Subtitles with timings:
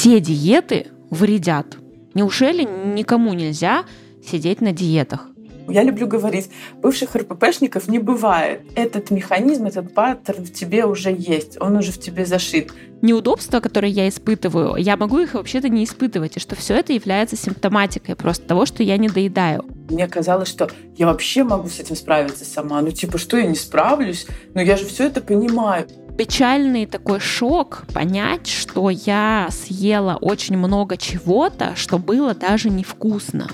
[0.00, 1.76] все диеты вредят.
[2.14, 3.84] Неужели никому нельзя
[4.26, 5.28] сидеть на диетах?
[5.68, 6.48] Я люблю говорить,
[6.80, 8.62] бывших РППшников не бывает.
[8.76, 12.72] Этот механизм, этот паттерн в тебе уже есть, он уже в тебе зашит.
[13.02, 17.36] Неудобства, которые я испытываю, я могу их вообще-то не испытывать, и что все это является
[17.36, 19.66] симптоматикой просто того, что я не доедаю.
[19.90, 22.80] Мне казалось, что я вообще могу с этим справиться сама.
[22.80, 24.26] Ну, типа, что я не справлюсь?
[24.54, 25.86] Но я же все это понимаю
[26.20, 33.48] печальный такой шок понять, что я съела очень много чего-то, что было даже невкусно.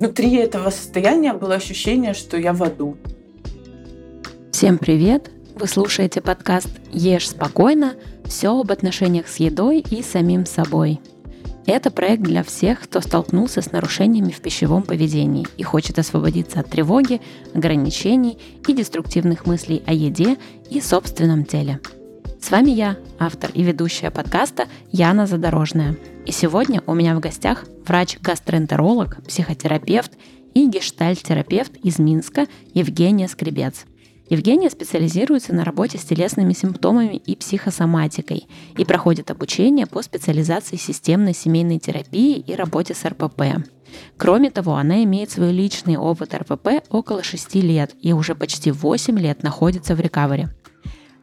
[0.00, 2.96] Внутри этого состояния было ощущение, что я в аду.
[4.50, 5.30] Всем привет!
[5.56, 7.96] Вы слушаете подкаст «Ешь спокойно.
[8.24, 11.00] Все об отношениях с едой и самим собой».
[11.66, 16.70] Это проект для всех, кто столкнулся с нарушениями в пищевом поведении и хочет освободиться от
[16.70, 17.20] тревоги,
[17.52, 20.38] ограничений и деструктивных мыслей о еде
[20.70, 21.78] и собственном теле–
[22.40, 25.96] с вами я, автор и ведущая подкаста Яна Задорожная.
[26.26, 30.12] И сегодня у меня в гостях врач-гастроэнтеролог, психотерапевт
[30.54, 33.84] и гештальт-терапевт из Минска Евгения Скребец.
[34.28, 41.34] Евгения специализируется на работе с телесными симптомами и психосоматикой и проходит обучение по специализации системной
[41.34, 43.64] семейной терапии и работе с РПП.
[44.16, 49.18] Кроме того, она имеет свой личный опыт РПП около 6 лет и уже почти 8
[49.18, 50.52] лет находится в рекавере.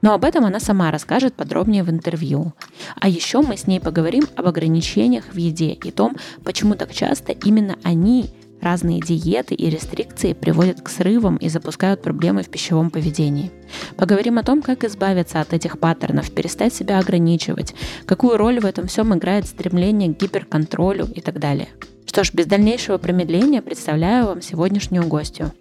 [0.04, 2.54] Но об этом она сама расскажет подробнее в интервью.
[3.00, 7.32] А еще мы с ней поговорим об ограничениях в еде и том, почему так часто
[7.32, 8.30] именно они
[8.62, 13.52] Разные диеты и рестрикции приводят к срывам и запускают проблемы в пищевом поведении.
[13.98, 18.88] Поговорим о том, как избавиться от этих паттернов, перестать себя ограничивать, какую роль в этом
[18.88, 21.68] всем играет стремление к гиперконтролю и так далее.
[22.06, 25.52] Что ж, без дальнейшего промедления представляю вам сегодняшнюю гостью.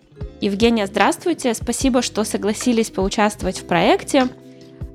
[0.40, 1.54] Евгения, здравствуйте.
[1.54, 4.28] Спасибо, что согласились поучаствовать в проекте.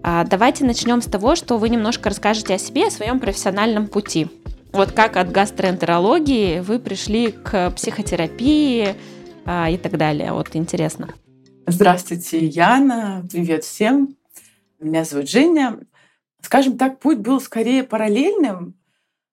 [0.04, 4.28] А, давайте начнем с того, что вы немножко расскажете о себе, о своем профессиональном пути.
[4.72, 8.96] Вот как от гастроэнтерологии вы пришли к психотерапии
[9.46, 10.34] а, и так далее.
[10.34, 11.14] Вот интересно.
[11.66, 13.26] Здравствуйте, Яна.
[13.30, 14.16] Привет всем.
[14.80, 15.80] Меня зовут Женя.
[16.42, 18.77] Скажем так, путь был скорее параллельным.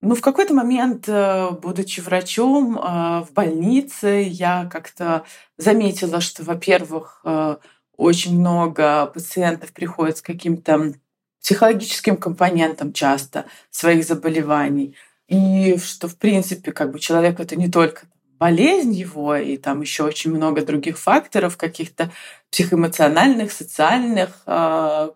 [0.04, 5.24] Ну, в какой-то момент, э, будучи врачом э, в больнице, я как-то
[5.56, 7.56] заметила, что, во-первых, э,
[7.96, 10.92] очень много пациентов приходят с каким-то
[11.40, 14.94] психологическим компонентом часто своих заболеваний.
[15.28, 18.02] И что, в принципе, как бы человек это не только
[18.38, 22.10] болезнь его, и там еще очень много других факторов, каких-то
[22.50, 24.44] психоэмоциональных, социальных,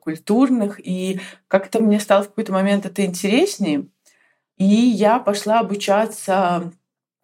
[0.00, 0.80] культурных.
[0.82, 3.86] И как-то мне стало в какой-то момент это интереснее.
[4.58, 6.72] И я пошла обучаться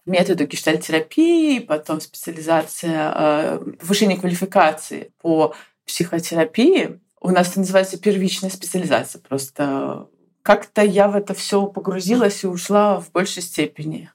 [0.06, 7.00] методу гештальтерапии, потом специализация, э, повышение квалификации по психотерапии.
[7.20, 9.20] У нас это называется первичная специализация.
[9.20, 10.08] Просто
[10.42, 14.10] как-то я в это все погрузилась и ушла в большей степени.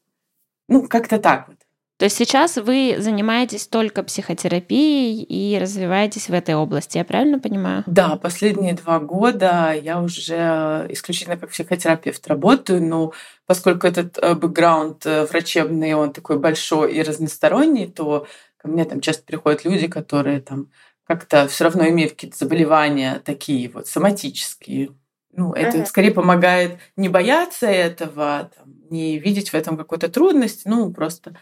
[0.68, 1.57] Ну, как-то так вот.
[2.00, 7.84] То есть сейчас вы занимаетесь только психотерапией и развиваетесь в этой области, я правильно понимаю?
[7.88, 13.12] Да, последние два года я уже исключительно как психотерапевт работаю, но
[13.46, 19.02] поскольку этот э, бэкграунд э, врачебный, он такой большой и разносторонний, то ко мне там
[19.02, 20.70] часто приходят люди, которые там
[21.06, 24.92] как-то все равно имеют какие-то заболевания такие вот соматические.
[25.34, 25.86] Ну, это uh-huh.
[25.86, 31.36] скорее помогает не бояться этого, там, не видеть в этом какой-то трудности, ну, просто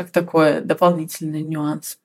[0.00, 1.98] как такой дополнительный нюанс.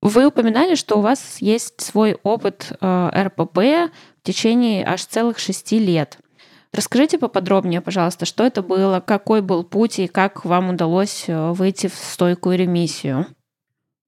[0.00, 5.78] Вы упоминали, что у вас есть свой опыт э, РПП в течение аж целых шести
[5.78, 6.18] лет.
[6.72, 11.88] Расскажите поподробнее, пожалуйста, что это было, какой был путь и как вам удалось э, выйти
[11.88, 13.26] в стойкую ремиссию?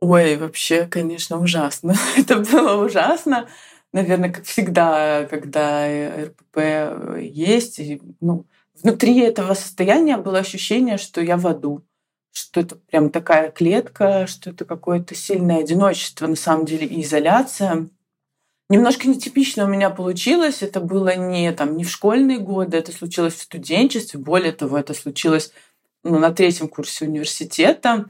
[0.01, 1.95] Ой, вообще, конечно, ужасно.
[2.17, 3.49] это было ужасно.
[3.93, 5.87] Наверное, как всегда, когда
[6.25, 8.47] РПП есть, и, ну,
[8.81, 11.85] внутри этого состояния было ощущение, что я в аду
[12.35, 17.89] что это прям такая клетка, что это какое-то сильное одиночество, на самом деле, и изоляция.
[18.69, 20.63] Немножко нетипично у меня получилось.
[20.63, 24.19] Это было не, там, не в школьные годы, это случилось в студенчестве.
[24.19, 25.53] Более того, это случилось
[26.03, 28.07] ну, на третьем курсе университета.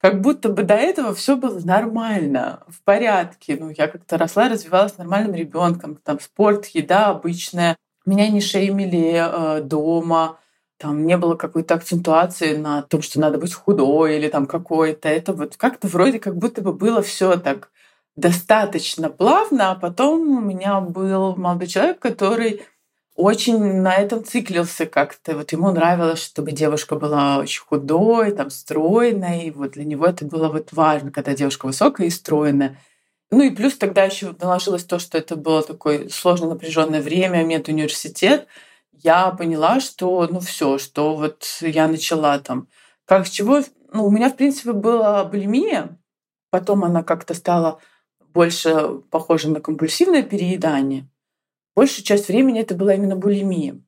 [0.00, 3.56] Как будто бы до этого все было нормально, в порядке.
[3.60, 5.96] Ну, я как-то росла, развивалась нормальным ребенком.
[5.96, 7.76] Там спорт, еда обычная.
[8.04, 10.40] Меня не шеймили э, дома
[10.80, 15.10] там не было какой-то акцентуации на том, что надо быть худой или там какой-то.
[15.10, 17.70] Это вот как-то вроде как будто бы было все так
[18.16, 22.62] достаточно плавно, а потом у меня был молодой человек, который
[23.14, 25.36] очень на этом циклился как-то.
[25.36, 29.52] Вот ему нравилось, чтобы девушка была очень худой, там, стройной.
[29.54, 32.78] Вот для него это было вот важно, когда девушка высокая и стройная.
[33.30, 37.68] Ну и плюс тогда еще наложилось то, что это было такое сложно напряженное время, медуниверситет
[37.68, 38.48] университет
[39.02, 42.68] я поняла, что ну все, что вот я начала там,
[43.04, 43.60] как с чего,
[43.92, 45.98] ну у меня в принципе была булимия,
[46.50, 47.80] потом она как-то стала
[48.32, 51.08] больше похожа на компульсивное переедание.
[51.74, 53.80] Большую часть времени это была именно булимия.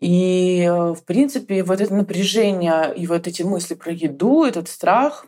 [0.00, 5.26] И, э, в принципе, вот это напряжение и вот эти мысли про еду, этот страх,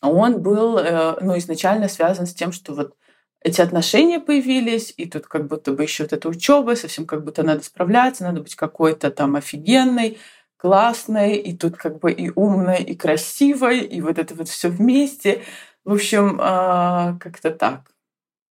[0.00, 2.94] он был э, ну, изначально связан с тем, что вот
[3.42, 7.42] эти отношения появились, и тут как будто бы еще вот эта учеба, совсем как будто
[7.42, 10.18] надо справляться, надо быть какой-то там офигенной,
[10.56, 15.42] классной, и тут как бы и умной, и красивой, и вот это вот все вместе.
[15.84, 17.82] В общем, а, как-то так.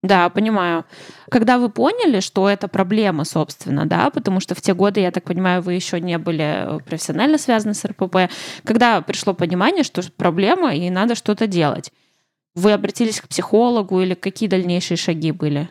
[0.02, 0.84] Да, понимаю.
[1.28, 5.24] Когда вы поняли, что это проблема, собственно, да, потому что в те годы, я так
[5.24, 8.30] понимаю, вы еще не были э, профессионально связаны с РПП,
[8.64, 11.92] когда пришло понимание, что проблема и надо что-то делать,
[12.58, 15.68] вы обратились к психологу или какие дальнейшие шаги были?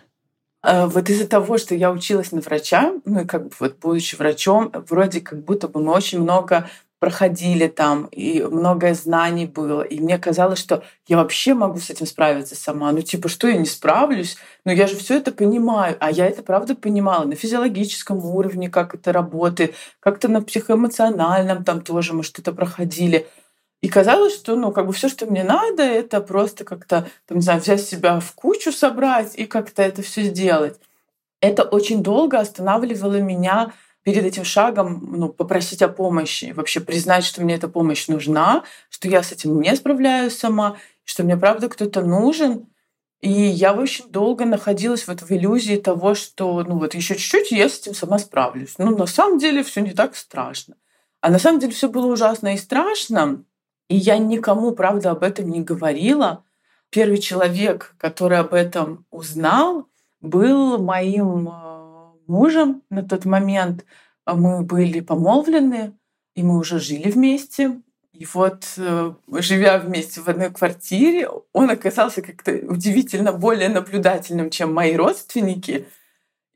[0.63, 4.15] Э, вот из-за того, что я училась на врача, ну и как бы вот будучи
[4.15, 6.69] врачом, вроде как будто бы мы очень много
[6.99, 9.83] проходили там, и многое знаний было.
[9.83, 12.91] И мне казалось, что я вообще могу с этим справиться сама.
[12.91, 14.37] Ну, типа, что я не справлюсь?
[14.65, 15.95] Но я же все это понимаю.
[15.99, 21.81] А я это правда понимала на физиологическом уровне, как это работает, как-то на психоэмоциональном там
[21.81, 23.27] тоже мы что-то проходили.
[23.81, 27.43] И казалось, что ну, как бы все, что мне надо, это просто как-то, там, не
[27.43, 30.79] знаю, взять себя в кучу, собрать и как-то это все сделать.
[31.41, 37.43] Это очень долго останавливало меня перед этим шагом ну, попросить о помощи, вообще признать, что
[37.43, 42.01] мне эта помощь нужна, что я с этим не справляюсь сама, что мне правда кто-то
[42.01, 42.67] нужен.
[43.19, 47.67] И я очень долго находилась вот в иллюзии того, что ну вот еще чуть-чуть, я
[47.67, 48.75] с этим сама справлюсь.
[48.77, 50.75] Ну, на самом деле все не так страшно.
[51.19, 53.43] А на самом деле все было ужасно и страшно.
[53.89, 56.43] И я никому, правда, об этом не говорила.
[56.89, 59.87] Первый человек, который об этом узнал,
[60.21, 63.85] был моим э, мужем на тот момент.
[64.25, 65.97] Мы были помолвлены,
[66.35, 67.81] и мы уже жили вместе.
[68.13, 74.73] И вот, э, живя вместе в одной квартире, он оказался как-то удивительно более наблюдательным, чем
[74.73, 75.87] мои родственники.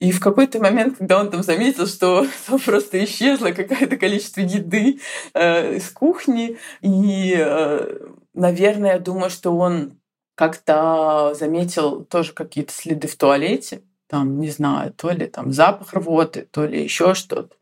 [0.01, 4.99] И в какой-то момент, когда он там заметил, что там просто исчезло какое-то количество еды
[5.33, 7.99] э, из кухни, и, э,
[8.33, 9.99] наверное, я думаю, что он
[10.35, 16.41] как-то заметил тоже какие-то следы в туалете там, не знаю, то ли там запах рвоты,
[16.51, 17.55] то ли еще что-то.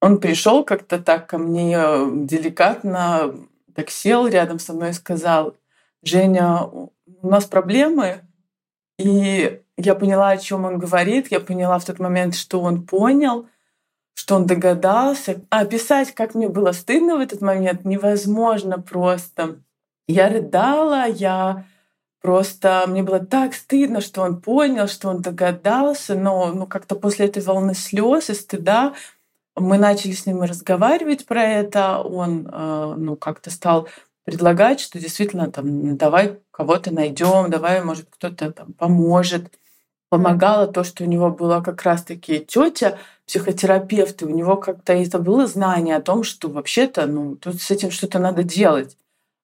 [0.00, 1.76] Он пришел как-то так ко мне
[2.24, 3.34] деликатно,
[3.74, 5.56] так сел рядом со мной и сказал,
[6.04, 6.92] Женя, у
[7.22, 8.20] нас проблемы.
[8.96, 11.30] И я поняла, о чем он говорит.
[11.30, 13.48] Я поняла в тот момент, что он понял,
[14.14, 15.42] что он догадался.
[15.50, 19.60] А описать, как мне было стыдно в этот момент, невозможно просто.
[20.06, 21.64] Я рыдала, я
[22.22, 27.26] Просто мне было так стыдно, что он понял, что он догадался, но ну, как-то после
[27.26, 28.94] этой волны слез и стыда
[29.56, 31.98] мы начали с ним разговаривать про это.
[31.98, 33.88] Он э, ну, как-то стал
[34.24, 39.58] предлагать, что действительно там давай кого-то найдем, давай, может, кто-то там поможет.
[40.12, 45.18] Помогало то, что у него была как раз-таки тетя, психотерапевт, и у него как-то это
[45.18, 48.98] было знание о том, что вообще-то ну, тут с этим что-то надо делать.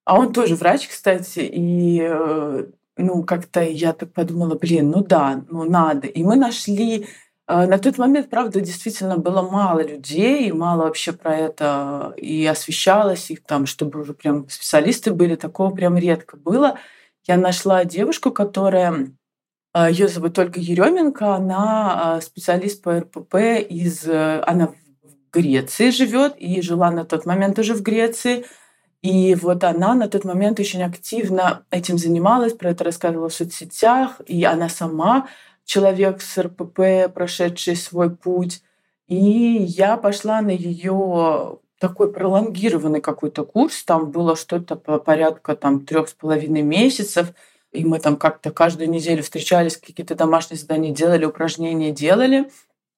[0.04, 2.66] А он тоже врач, кстати, и э,
[2.98, 6.06] ну, как-то я так подумала, блин, ну да, ну надо.
[6.06, 7.06] И мы нашли
[7.46, 13.30] э, на тот момент, правда, действительно было мало людей, мало вообще про это и освещалось,
[13.30, 16.78] и там, чтобы уже прям специалисты были, такого прям редко было.
[17.26, 19.06] Я нашла девушку, которая э,
[19.74, 23.34] ее зовут Ольга Еременко, она специалист по РПП
[23.68, 24.06] из...
[24.08, 24.74] Она в
[25.32, 28.44] Греции живет и жила на тот момент уже в Греции.
[29.02, 34.20] И вот она на тот момент очень активно этим занималась, про это рассказывала в соцсетях,
[34.26, 35.28] и она сама
[35.64, 38.62] человек с РПП, прошедший свой путь.
[39.06, 45.86] И я пошла на ее такой пролонгированный какой-то курс, там было что-то по порядка там
[45.86, 47.28] трех с половиной месяцев,
[47.72, 52.50] и мы там как-то каждую неделю встречались, какие-то домашние задания делали, упражнения делали.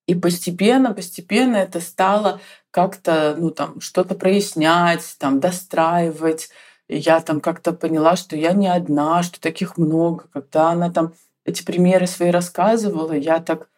[0.06, 6.50] И постепенно, постепенно это стало как-то, ну, там, что-то прояснять, там, достраивать.
[6.88, 10.24] И я там как-то поняла, что я не одна, что таких много.
[10.32, 13.68] Когда она там эти примеры свои рассказывала, я так,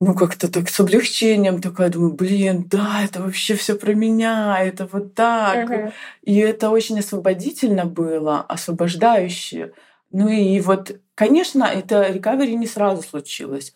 [0.00, 4.88] ну, как-то так с облегчением такая думаю, блин, да, это вообще все про меня, это
[4.90, 5.70] вот так.
[5.70, 5.92] Uh-huh.
[6.22, 9.72] И это очень освободительно было, освобождающе.
[10.10, 13.74] Ну и вот, конечно, это рекавери не сразу случилось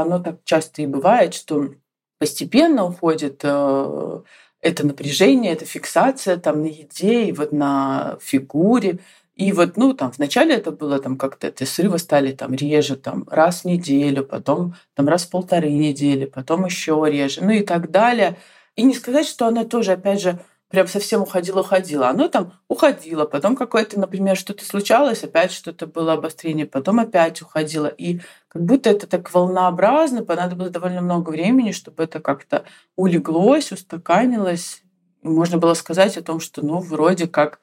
[0.00, 1.74] оно так часто и бывает, что
[2.18, 4.20] постепенно уходит э,
[4.60, 8.98] это напряжение, эта фиксация там на еде и вот на фигуре.
[9.34, 13.26] И вот, ну, там, вначале это было там как-то, эти срывы стали там реже, там,
[13.30, 17.90] раз в неделю, потом там раз в полторы недели, потом еще реже, ну и так
[17.90, 18.36] далее.
[18.76, 20.38] И не сказать, что она тоже, опять же,
[20.72, 22.08] прям совсем уходила-уходила.
[22.08, 27.88] Оно там уходило, потом какое-то, например, что-то случалось, опять что-то было обострение, потом опять уходило.
[27.88, 32.64] И как будто это так волнообразно, понадобилось довольно много времени, чтобы это как-то
[32.96, 34.82] улеглось, устаканилось.
[35.20, 37.60] И можно было сказать о том, что, ну, вроде как,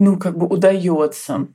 [0.00, 1.46] ну, как бы удается.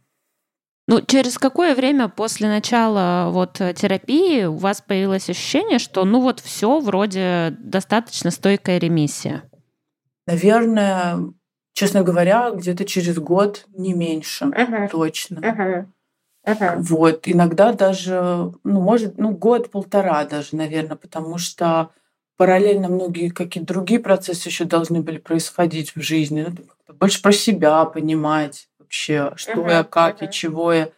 [0.87, 6.39] Ну, через какое время после начала вот терапии у вас появилось ощущение, что ну вот
[6.39, 9.49] все вроде достаточно стойкая ремиссия?
[10.27, 11.33] Наверное,
[11.73, 14.89] честно говоря, где-то через год, не меньше, uh-huh.
[14.89, 15.39] точно.
[15.39, 15.85] Uh-huh.
[16.47, 16.75] Uh-huh.
[16.79, 21.89] Вот, иногда даже, ну, может, ну, год-полтора даже, наверное, потому что
[22.37, 26.45] параллельно многие какие-то другие процессы еще должны были происходить в жизни.
[26.87, 29.71] Ну, больше про себя понимать вообще, что uh-huh.
[29.71, 30.29] я, как uh-huh.
[30.29, 30.89] и чего я.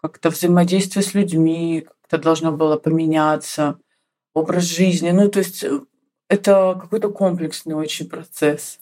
[0.00, 3.78] Как-то взаимодействие с людьми как-то должно было поменяться.
[4.34, 5.10] Образ жизни.
[5.10, 5.80] Ну, то есть э,
[6.28, 8.78] это какой-то комплексный очень процесс.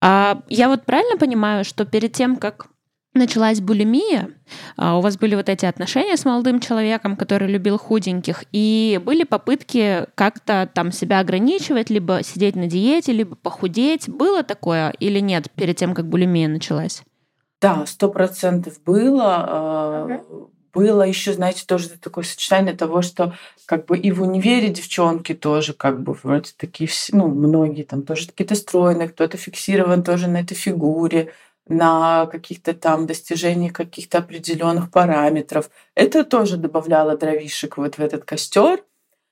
[0.00, 2.68] А я вот правильно понимаю, что перед тем, как
[3.14, 4.30] началась булимия,
[4.76, 9.24] а, у вас были вот эти отношения с молодым человеком, который любил худеньких, и были
[9.24, 14.08] попытки как-то там себя ограничивать, либо сидеть на диете, либо похудеть.
[14.08, 17.02] Было такое или нет перед тем, как булимия началась?
[17.60, 20.06] Да, сто процентов было.
[20.08, 23.34] Uh-huh было еще, знаете, тоже такое сочетание того, что
[23.66, 28.26] как бы и в универе девчонки тоже как бы вроде такие, ну, многие там тоже
[28.26, 31.32] какие-то стройные, кто-то фиксирован тоже на этой фигуре,
[31.66, 35.70] на каких-то там достижениях каких-то определенных параметров.
[35.94, 38.82] Это тоже добавляло дровишек вот в этот костер.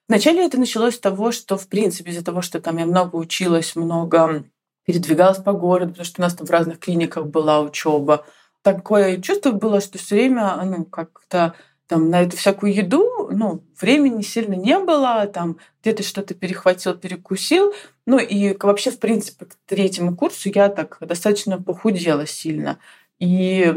[0.08, 3.74] Вначале это началось с того, что, в принципе, из-за того, что там я много училась,
[3.74, 4.44] много
[4.84, 8.24] передвигалась по городу, потому что у нас там в разных клиниках была учеба,
[8.66, 11.54] такое чувство было, что все время, ну, как-то
[11.86, 17.72] там на эту всякую еду, ну, времени сильно не было, там где-то что-то перехватил, перекусил.
[18.06, 22.78] Ну и вообще, в принципе, к третьему курсу я так достаточно похудела сильно.
[23.20, 23.72] И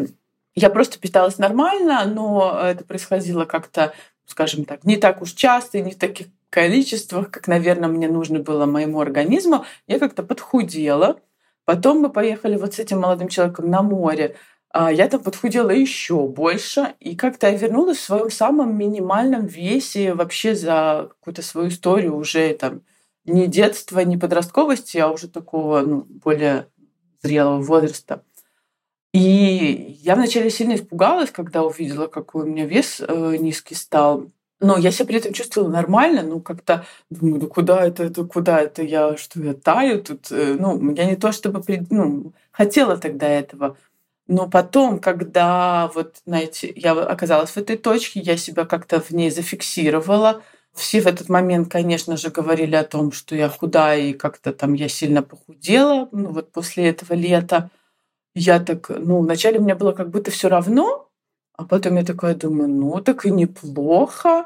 [0.55, 3.93] я просто питалась нормально, но это происходило как-то,
[4.25, 8.39] скажем так, не так уж часто и не в таких количествах, как, наверное, мне нужно
[8.39, 9.65] было моему организму.
[9.85, 11.19] Я как-то подхудела.
[11.65, 14.35] Потом мы поехали вот с этим молодым человеком на море.
[14.71, 20.13] А, я там подхудела еще больше, и как-то я вернулась в своем самом минимальном весе
[20.13, 22.81] вообще за какую-то свою историю уже там
[23.25, 26.67] не детства, не подростковости, а уже такого ну, более
[27.21, 28.23] зрелого возраста.
[29.13, 34.31] И я вначале сильно испугалась, когда увидела, какой у меня вес э, низкий стал.
[34.61, 38.59] Но я себя при этом чувствовала нормально, ну как-то думаю, ну куда это, это куда
[38.61, 43.27] это я, что я таю тут, э, ну я не то чтобы ну, хотела тогда
[43.27, 43.77] этого,
[44.29, 49.31] но потом, когда вот, знаете, я оказалась в этой точке, я себя как-то в ней
[49.31, 50.43] зафиксировала.
[50.75, 54.75] Все в этот момент, конечно же, говорили о том, что я худая и как-то там
[54.75, 56.09] я сильно похудела.
[56.11, 57.71] Ну вот после этого лета
[58.35, 61.09] я так, ну вначале мне было как будто все равно,
[61.57, 64.45] а потом я такая думаю, ну так и неплохо.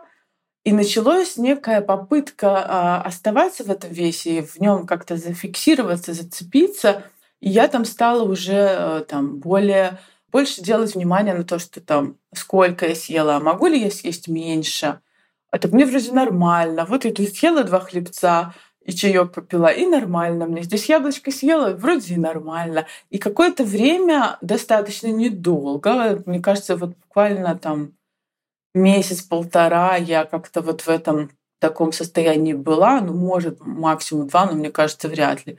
[0.63, 7.03] И началась некая попытка а, оставаться в этом весе в нем как-то зафиксироваться, зацепиться.
[7.43, 9.99] И я там стала уже э, там более
[10.31, 14.29] больше делать внимание на то, что там сколько я съела, а могу ли я съесть
[14.29, 15.01] меньше.
[15.51, 16.85] Это мне вроде нормально.
[16.87, 18.53] Вот я тут съела два хлебца,
[18.85, 20.63] и чаек попила, и нормально мне.
[20.63, 22.87] Здесь яблочко съела, вроде и нормально.
[23.09, 27.91] И какое-то время, достаточно недолго, мне кажется, вот буквально там
[28.73, 34.71] месяц-полтора я как-то вот в этом таком состоянии была, ну, может, максимум два, но мне
[34.71, 35.57] кажется, вряд ли.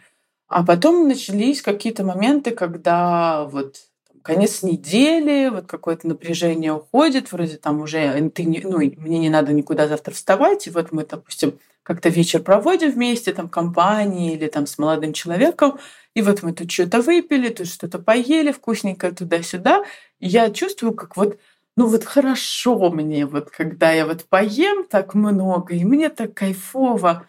[0.55, 3.79] А потом начались какие-то моменты, когда вот
[4.23, 9.53] конец недели, вот какое-то напряжение уходит, вроде там уже ты не, ну, мне не надо
[9.53, 14.69] никуда завтра вставать, и вот мы, допустим, как-то вечер проводим вместе, там, компании или там
[14.69, 15.81] с молодым человеком,
[16.15, 19.83] и вот мы тут что-то выпили, тут что-то поели вкусненькое туда-сюда,
[20.21, 21.37] и я чувствую, как вот
[21.77, 27.27] ну вот хорошо мне, вот когда я вот поем так много, и мне так кайфово,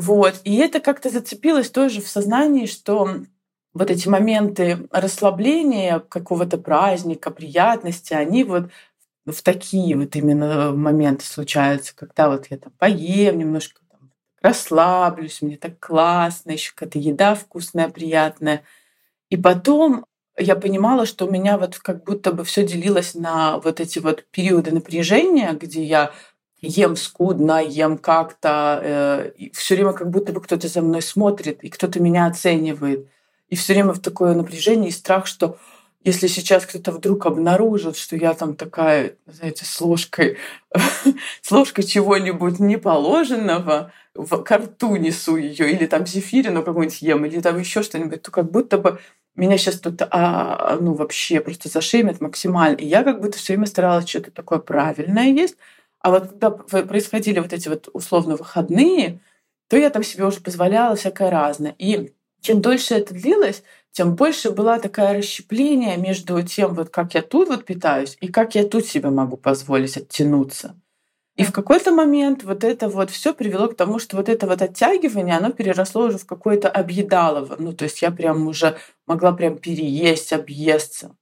[0.00, 0.40] вот.
[0.44, 3.16] И это как-то зацепилось тоже в сознании, что
[3.74, 8.70] вот эти моменты расслабления, какого-то праздника, приятности, они вот
[9.26, 15.58] в такие вот именно моменты случаются, когда вот я там поем немножко, там, расслаблюсь, мне
[15.58, 18.62] так классно, еще какая-то еда вкусная, приятная.
[19.28, 20.06] И потом
[20.38, 24.24] я понимала, что у меня вот как будто бы все делилось на вот эти вот
[24.30, 26.12] периоды напряжения, где я
[26.60, 31.68] ем скудно, ем как-то, э, все время как будто бы кто-то за мной смотрит, и
[31.68, 33.08] кто-то меня оценивает.
[33.48, 35.58] И все время в такое напряжение и страх, что
[36.02, 40.38] если сейчас кто-то вдруг обнаружит, что я там такая, знаете, с ложкой,
[41.42, 47.58] с ложкой чего-нибудь неположенного, в карту несу ее, или там зефирину какую-нибудь ем, или там
[47.58, 48.98] еще что-нибудь, то как будто бы
[49.36, 52.76] меня сейчас тут, а, ну, вообще просто зашемят максимально.
[52.76, 55.56] И я как будто все время старалась что-то такое правильное есть.
[56.00, 59.20] А вот когда происходили вот эти вот условно выходные,
[59.68, 61.74] то я там себе уже позволяла всякое разное.
[61.78, 67.22] И чем дольше это длилось, тем больше была такая расщепление между тем, вот как я
[67.22, 70.76] тут вот питаюсь, и как я тут себе могу позволить оттянуться.
[71.36, 74.60] И в какой-то момент вот это вот все привело к тому, что вот это вот
[74.62, 77.56] оттягивание, оно переросло уже в какое-то объедалово.
[77.58, 78.76] Ну, то есть я прям уже
[79.06, 81.16] могла прям переесть, объесться.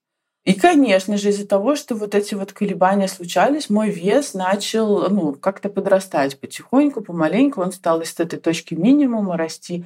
[0.44, 5.34] И, конечно же, из-за того, что вот эти вот колебания случались, мой вес начал ну,
[5.34, 7.60] как-то подрастать потихоньку, помаленьку.
[7.60, 9.84] Он стал из этой точки минимума расти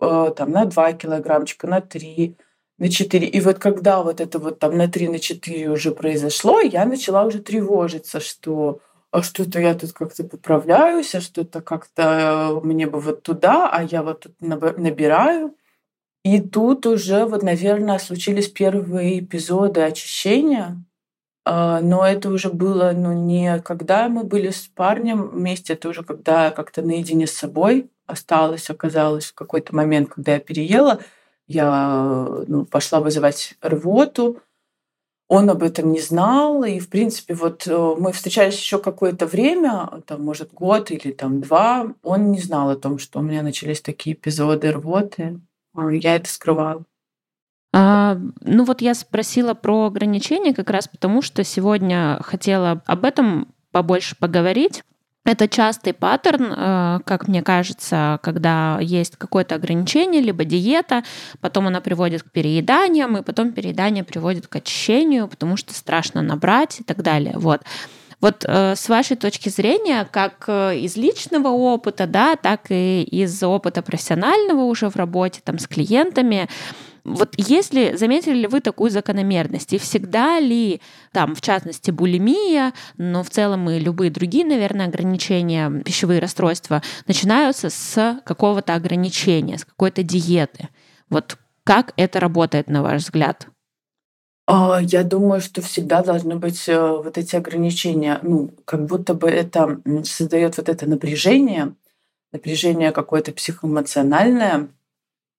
[0.00, 2.36] э, там, на 2 килограммчика, на 3,
[2.78, 3.26] на 4.
[3.26, 7.24] И вот когда вот это вот там на 3, на 4 уже произошло, я начала
[7.24, 8.80] уже тревожиться, что
[9.14, 14.02] а что-то я тут как-то поправляюсь, а что-то как-то мне бы вот туда, а я
[14.02, 15.54] вот тут набираю.
[16.24, 20.82] И тут уже вот, наверное, случились первые эпизоды очищения,
[21.44, 26.02] а, но это уже было ну, не когда мы были с парнем вместе, это уже
[26.02, 31.00] когда как-то наедине с собой осталось, оказалось в какой-то момент, когда я переела,
[31.46, 34.40] я ну, пошла вызывать рвоту,
[35.28, 40.02] он об этом не знал, и, в принципе, вот э, мы встречались еще какое-то время,
[40.06, 43.80] там, может, год или там два, он не знал о том, что у меня начались
[43.80, 45.40] такие эпизоды рвоты.
[45.76, 46.84] Я это скрывала.
[47.72, 53.48] А, ну вот я спросила про ограничения как раз потому, что сегодня хотела об этом
[53.72, 54.84] побольше поговорить.
[55.24, 61.02] Это частый паттерн, э, как мне кажется, когда есть какое-то ограничение, либо диета,
[61.40, 66.80] потом она приводит к перееданиям, и потом переедание приводит к очищению, потому что страшно набрать
[66.80, 67.38] и так далее.
[67.38, 67.62] Вот.
[68.24, 73.42] Вот э, с вашей точки зрения, как э, из личного опыта, да, так и из
[73.42, 76.48] опыта профессионального уже в работе там, с клиентами,
[77.04, 80.80] вот если заметили ли вы такую закономерность, и всегда ли
[81.12, 87.68] там, в частности, булимия, но в целом и любые другие, наверное, ограничения, пищевые расстройства начинаются
[87.68, 90.70] с какого-то ограничения, с какой-то диеты.
[91.10, 93.48] Вот как это работает, на ваш взгляд?
[94.46, 98.18] А, я думаю, что всегда должны быть э, вот эти ограничения.
[98.22, 101.74] Ну, как будто бы это создает вот это напряжение,
[102.32, 104.68] напряжение какое-то психоэмоциональное.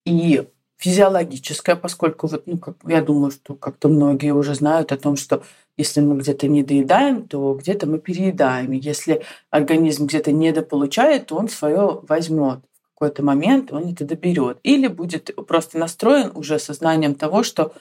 [0.06, 5.18] И физиологическое, поскольку вот, ну, как, я думаю, что как-то многие уже знают о том,
[5.18, 5.44] что
[5.78, 8.72] если мы где-то не доедаем, то где-то мы переедаем.
[8.72, 14.58] Если организм где-то недополучает, то он свое возьмет в какой-то момент, он это доберет.
[14.64, 17.74] Или будет просто настроен уже сознанием того, что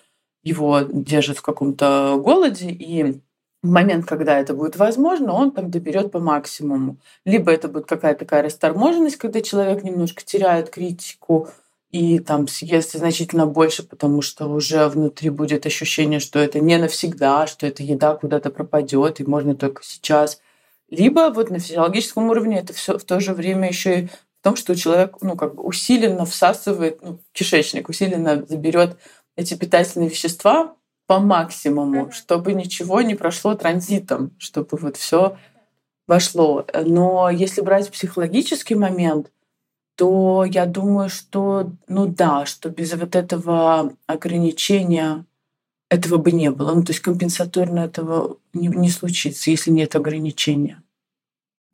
[0.45, 3.21] его держит в каком-то голоде, и
[3.63, 6.99] в момент, когда это будет возможно, он там доберет по максимуму.
[7.25, 11.49] Либо это будет какая-то такая расторможенность, когда человек немножко теряет критику,
[11.91, 17.47] и там съест значительно больше, потому что уже внутри будет ощущение, что это не навсегда,
[17.47, 20.41] что эта еда куда-то пропадет, и можно только сейчас.
[20.91, 24.11] Либо вот на физиологическом уровне это все в то же время еще и в
[24.43, 28.99] том, что человек ну, как бы усиленно всасывает, ну, кишечник усиленно заберет
[29.37, 35.37] эти питательные вещества по максимуму, чтобы ничего не прошло транзитом, чтобы вот все
[36.07, 36.67] вошло.
[36.85, 39.31] Но если брать психологический момент,
[39.97, 45.25] то я думаю, что, ну да, что без вот этого ограничения
[45.89, 46.75] этого бы не было.
[46.75, 50.83] Ну, то есть компенсаторно этого не, не случится, если нет ограничения.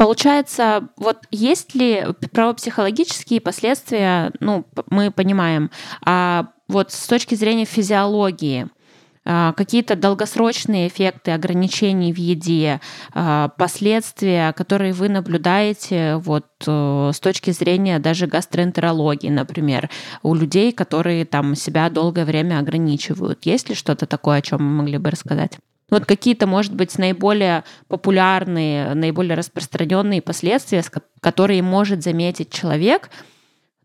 [0.00, 5.70] Получается, вот есть ли про психологические последствия, ну, мы понимаем,
[6.06, 8.68] а вот с точки зрения физиологии,
[9.26, 12.80] а, какие-то долгосрочные эффекты ограничений в еде,
[13.12, 19.90] а, последствия, которые вы наблюдаете вот э, с точки зрения даже гастроэнтерологии, например,
[20.22, 23.44] у людей, которые там себя долгое время ограничивают.
[23.44, 25.58] Есть ли что-то такое, о чем мы могли бы рассказать?
[25.90, 30.82] Вот какие-то, может быть, наиболее популярные, наиболее распространенные последствия,
[31.20, 33.10] которые может заметить человек,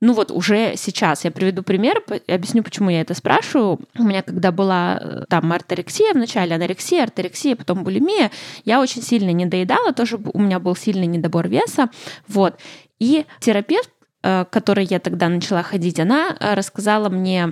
[0.02, 3.80] ну вот уже сейчас я приведу пример, объясню, почему я это спрашиваю.
[3.98, 8.30] У меня когда была э, там орторексия, вначале анорексия, орторексия, потом булимия,
[8.66, 11.90] я очень сильно не доедала, тоже у меня был сильный недобор веса,
[12.28, 12.60] вот.
[13.00, 13.90] И терапевт,
[14.22, 17.52] э, к которой я тогда начала ходить, она э, рассказала мне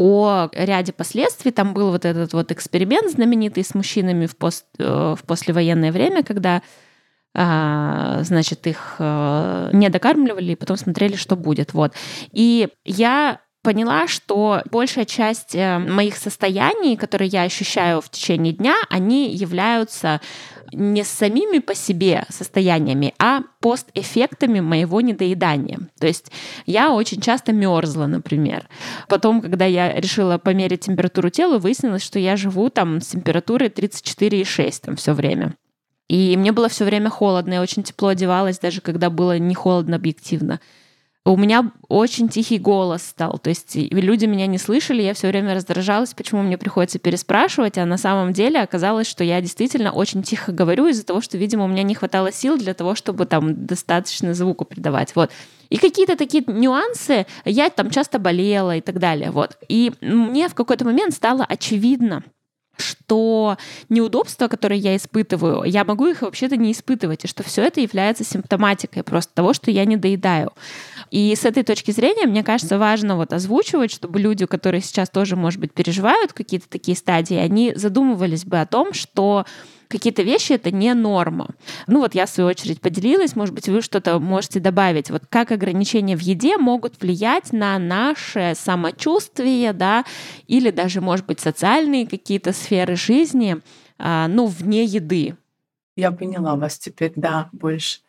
[0.00, 1.50] о ряде последствий.
[1.52, 6.62] Там был вот этот вот эксперимент знаменитый с мужчинами в, пост, в послевоенное время, когда
[7.32, 11.74] а, значит, их э, не докармливали, и потом смотрели, что будет.
[11.74, 11.92] Вот.
[12.32, 18.74] И я поняла, что большая часть э, моих состояний, которые я ощущаю в течение дня,
[18.88, 20.20] они являются
[20.72, 25.80] не самими по себе состояниями, а постэффектами моего недоедания.
[25.98, 26.30] То есть
[26.64, 28.68] я очень часто мерзла, например.
[29.08, 34.74] Потом, когда я решила померить температуру тела, выяснилось, что я живу там с температурой 34,6
[34.82, 35.54] там все время.
[36.08, 39.96] И мне было все время холодно, я очень тепло одевалась, даже когда было не холодно
[39.96, 40.60] объективно
[41.32, 43.38] у меня очень тихий голос стал.
[43.38, 47.86] То есть люди меня не слышали, я все время раздражалась, почему мне приходится переспрашивать, а
[47.86, 51.68] на самом деле оказалось, что я действительно очень тихо говорю из-за того, что, видимо, у
[51.68, 55.14] меня не хватало сил для того, чтобы там достаточно звуку придавать.
[55.14, 55.30] Вот.
[55.68, 59.30] И какие-то такие нюансы, я там часто болела и так далее.
[59.30, 59.56] Вот.
[59.68, 62.24] И мне в какой-то момент стало очевидно,
[62.80, 63.56] что
[63.88, 68.24] неудобства, которые я испытываю, я могу их вообще-то не испытывать, и что все это является
[68.24, 70.52] симптоматикой просто того, что я не доедаю.
[71.10, 75.36] И с этой точки зрения, мне кажется, важно вот озвучивать, чтобы люди, которые сейчас тоже,
[75.36, 79.44] может быть, переживают какие-то такие стадии, они задумывались бы о том, что
[79.90, 81.48] какие-то вещи это не норма.
[81.86, 85.10] Ну вот я в свою очередь поделилась, может быть, вы что-то можете добавить.
[85.10, 90.04] Вот как ограничения в еде могут влиять на наше самочувствие, да,
[90.46, 93.58] или даже, может быть, социальные какие-то сферы жизни,
[93.98, 95.36] а, ну, вне еды.
[95.96, 98.00] Я поняла вас теперь, да, больше.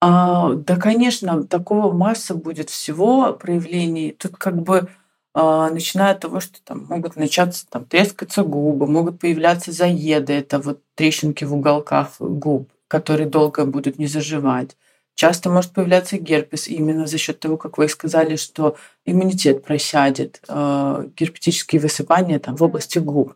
[0.00, 4.12] А, да, конечно, такого масса будет всего проявлений.
[4.12, 4.88] Тут как бы
[5.34, 10.80] начиная от того, что там могут начаться там, трескаться губы, могут появляться заеды, это вот
[10.94, 14.76] трещинки в уголках губ, которые долго будут не заживать.
[15.16, 21.08] Часто может появляться герпес именно за счет того, как вы сказали, что иммунитет просядет, э,
[21.16, 23.34] герпетические высыпания там, в области губ.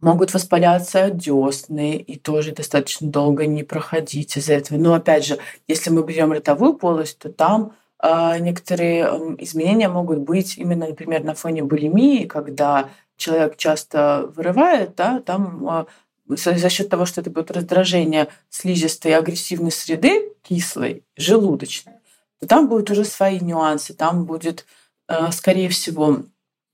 [0.00, 4.78] Могут воспаляться десны и тоже достаточно долго не проходить из-за этого.
[4.78, 9.06] Но опять же, если мы берем ротовую полость, то там некоторые
[9.38, 15.86] изменения могут быть именно, например, на фоне булимии, когда человек часто вырывает, да, там
[16.28, 21.94] э, за счет того, что это будет раздражение слизистой агрессивной среды, кислой, желудочной,
[22.40, 24.64] то там будут уже свои нюансы, там будет,
[25.08, 26.22] э, скорее всего,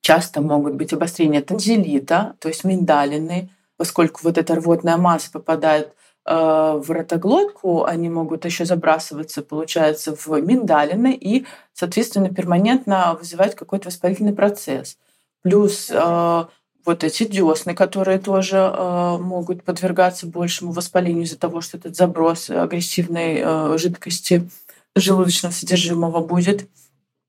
[0.01, 5.95] часто могут быть обострения танзелита, то есть миндалины, поскольку вот эта рвотная масса попадает
[6.27, 14.33] в ротоглотку, они могут еще забрасываться, получается, в миндалины и, соответственно, перманентно вызывать какой-то воспалительный
[14.33, 14.97] процесс.
[15.43, 16.45] Плюс э,
[16.87, 22.49] вот эти десны, которые тоже э, могут подвергаться большему воспалению из-за того, что этот заброс
[22.49, 24.49] агрессивной жидкости
[24.97, 26.69] желудочного содержимого будет.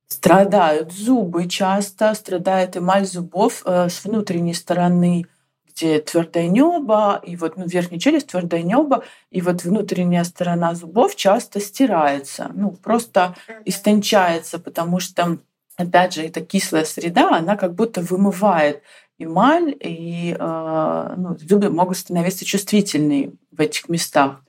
[0.07, 5.25] Страдают зубы часто, страдает эмаль зубов э, с внутренней стороны,
[5.75, 11.59] твердое небо, и вот ну, верхняя челюсть твердое небо, и вот внутренняя сторона зубов часто
[11.59, 13.35] стирается, ну просто
[13.65, 15.37] истончается, потому что
[15.77, 18.81] опять же эта кислая среда, она как будто вымывает
[19.17, 24.41] эмаль, и э, ну, зубы могут становиться чувствительными в этих местах.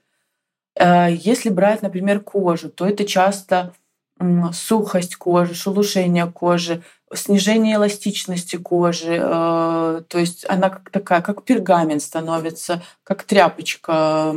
[0.75, 3.73] Э, если брать, например, кожу, то это часто
[4.51, 9.17] сухость кожи, шелушение кожи, снижение эластичности кожи.
[9.19, 14.35] Э, то есть она как такая, как пергамент становится, как тряпочка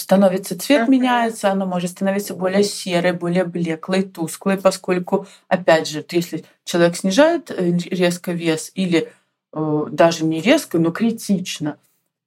[0.00, 6.44] становится цвет меняется, она может становиться более серой, более блеклой, тусклой, поскольку, опять же, если
[6.64, 9.12] человек снижает э, резко вес или
[9.52, 11.78] э, даже не резко, но критично,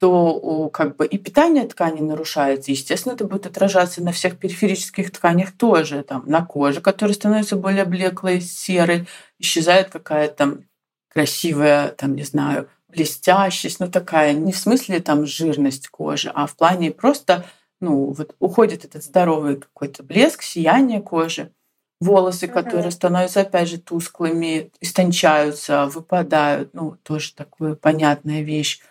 [0.02, 2.72] то как бы и питание ткани нарушается.
[2.72, 6.02] Естественно, это будет отражаться на всех периферических тканях тоже.
[6.02, 10.64] Там, на коже, которая становится более блеклой, серой, исчезает какая-то
[11.08, 16.56] красивая, там, не знаю, блестящесть, ну такая, не в смысле там жирность кожи, а в
[16.56, 17.46] плане просто,
[17.80, 21.52] ну, вот уходит этот здоровый какой-то блеск, сияние кожи.
[22.00, 22.54] Волосы, mm-hmm.
[22.54, 28.82] которые становятся, опять же, тусклыми, истончаются, выпадают, ну, тоже такая понятная вещь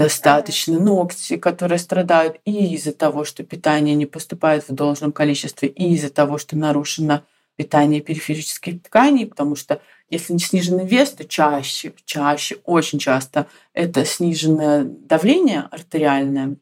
[0.00, 5.92] достаточно, ногти, которые страдают и из-за того, что питание не поступает в должном количестве, и
[5.92, 7.22] из-за того, что нарушено
[7.56, 14.06] питание периферических тканей, потому что если не сниженный вес, то чаще, чаще, очень часто это
[14.06, 16.56] сниженное давление артериальное.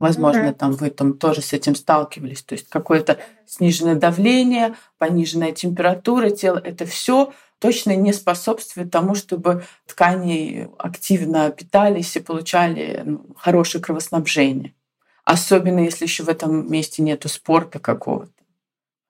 [0.00, 0.54] Возможно, mm-hmm.
[0.54, 2.40] там вы там тоже с этим сталкивались.
[2.42, 9.64] То есть какое-то сниженное давление, пониженная температура тела, это все точно не способствует тому, чтобы
[9.86, 14.74] ткани активно питались и получали ну, хорошее кровоснабжение.
[15.24, 18.32] Особенно если еще в этом месте нету спорта какого-то,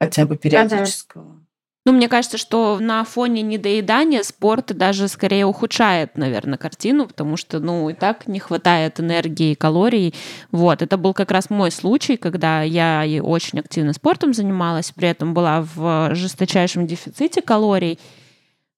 [0.00, 1.24] хотя бы периодического.
[1.24, 1.48] Ага.
[1.88, 7.60] Ну, мне кажется, что на фоне недоедания спорт даже скорее ухудшает, наверное, картину, потому что,
[7.60, 10.14] ну, и так не хватает энергии и калорий.
[10.50, 15.08] Вот, это был как раз мой случай, когда я и очень активно спортом занималась, при
[15.08, 17.98] этом была в жесточайшем дефиците калорий.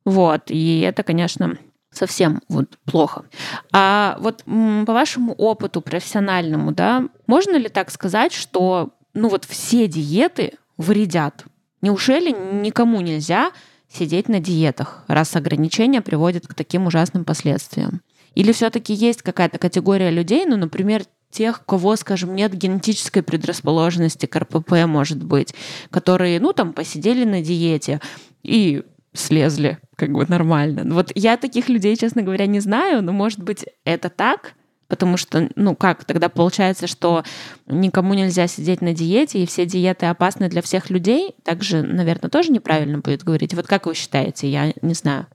[0.04, 1.58] Вот, и это, конечно,
[1.92, 3.24] совсем вот плохо.
[3.72, 9.86] А вот по вашему опыту профессиональному, да, можно ли так сказать, что ну вот все
[9.86, 11.44] диеты вредят?
[11.82, 13.50] Неужели никому нельзя
[13.88, 18.02] сидеть на диетах, раз ограничения приводят к таким ужасным последствиям?
[18.34, 24.36] Или все-таки есть какая-то категория людей, ну, например, тех, кого, скажем, нет генетической предрасположенности к
[24.36, 25.54] РПП, может быть,
[25.90, 28.00] которые, ну, там, посидели на диете
[28.42, 30.82] и слезли как бы нормально.
[30.94, 34.54] Вот я таких людей, честно говоря, не знаю, но, может быть, это так,
[34.88, 37.24] потому что, ну как, тогда получается, что
[37.66, 41.34] никому нельзя сидеть на диете, и все диеты опасны для всех людей.
[41.44, 43.54] Также, наверное, тоже неправильно будет говорить.
[43.54, 44.48] Вот как вы считаете?
[44.48, 45.26] Я не знаю.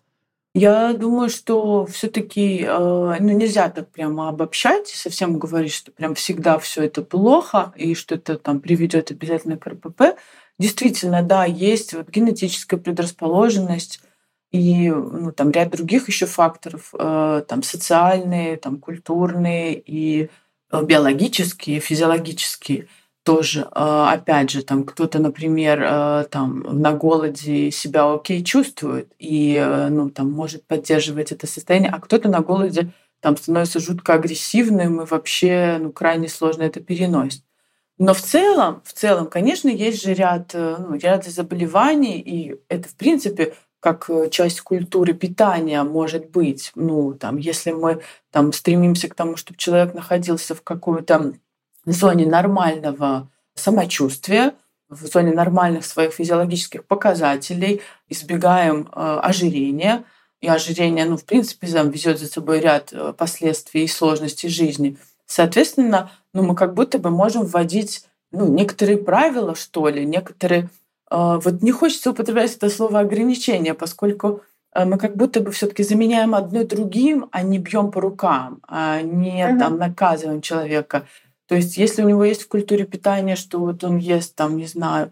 [0.57, 6.57] Я думаю, что все-таки э, ну, нельзя так прямо обобщать совсем говорить, что прям всегда
[6.59, 10.17] все это плохо и что это там приведет обязательно к РПП.
[10.57, 13.99] Действительно, да, есть вот генетическая предрасположенность
[14.51, 20.29] и ну, там ряд других еще факторов, э, там социальные, там культурные и
[20.71, 22.87] э, биологические, физиологические
[23.23, 23.67] тоже.
[23.75, 30.09] Э, опять же, там кто-то, например, э, там на голоде себя окей чувствует и ну,
[30.09, 35.79] там может поддерживать это состояние, а кто-то на голоде там становится жутко агрессивным и вообще
[35.81, 37.43] ну, крайне сложно это переносит.
[37.97, 42.89] Но в целом, в целом, конечно, есть же ряд, э, ну, ряд заболеваний, и это,
[42.89, 46.71] в принципе, как э, часть культуры питания может быть.
[46.75, 51.33] Ну, там, если мы там, стремимся к тому, чтобы человек находился в какой-то
[51.85, 54.55] зоне нормального самочувствия,
[54.89, 60.03] в зоне нормальных своих физиологических показателей, избегаем э, ожирения,
[60.41, 64.97] и ожирение, ну, в принципе, там, везет за собой ряд э, последствий и сложностей жизни–
[65.25, 70.69] Соответственно, ну, мы как будто бы можем вводить ну, некоторые правила, что ли, некоторые...
[71.09, 74.41] Э, вот не хочется употреблять это слово ограничения, поскольку
[74.73, 79.01] э, мы как будто бы все-таки заменяем одно другим, а не бьем по рукам, а
[79.01, 79.59] не mm-hmm.
[79.59, 81.07] там наказываем человека.
[81.47, 84.65] То есть, если у него есть в культуре питания, что вот он ест там, не
[84.65, 85.11] знаю,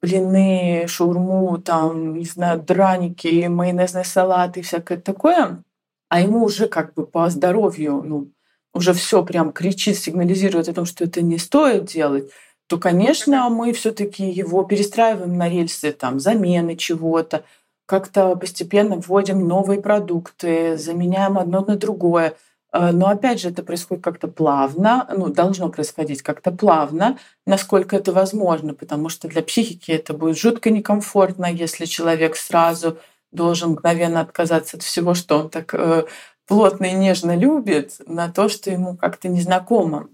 [0.00, 5.62] блины, шаурму, там, не знаю, драники, майонезный салат и всякое такое,
[6.08, 8.28] а ему уже как бы по здоровью, ну,
[8.74, 12.30] уже все прям кричит, сигнализирует о том, что это не стоит делать,
[12.66, 17.44] то, конечно, мы все-таки его перестраиваем на рельсы там, замены чего-то,
[17.86, 22.36] как-то постепенно вводим новые продукты, заменяем одно на другое.
[22.72, 28.12] Э, но опять же, это происходит как-то плавно, ну, должно происходить как-то плавно, насколько это
[28.12, 32.98] возможно, потому что для психики это будет жутко некомфортно, если человек сразу
[33.30, 36.04] должен мгновенно отказаться от всего, что он так э,
[36.46, 40.08] плотно и нежно любит, на то, что ему как-то незнакомо.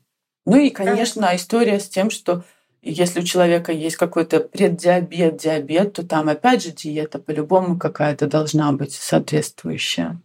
[0.47, 2.45] Ну и, конечно, история с тем, что
[2.83, 8.73] если у человека есть какой-то преддиабет, диабет, то там опять же диета по-любому какая-то должна
[8.73, 10.19] быть соответствующая.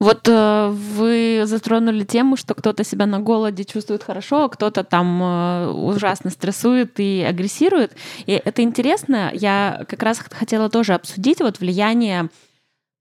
[0.00, 5.20] Вот э, вы затронули тему, что кто-то себя на голоде чувствует хорошо, а кто-то там
[5.20, 7.96] э, ужасно стрессует и агрессирует.
[8.26, 9.30] И это интересно.
[9.34, 12.28] Я как раз хотела тоже обсудить вот влияние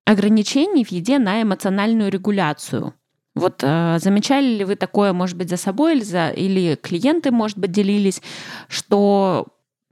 [0.08, 2.94] ограничений в еде на эмоциональную регуляцию.
[3.36, 7.58] Вот э, замечали ли вы такое, может быть, за собой или, за, или клиенты, может
[7.58, 8.22] быть, делились,
[8.70, 9.48] что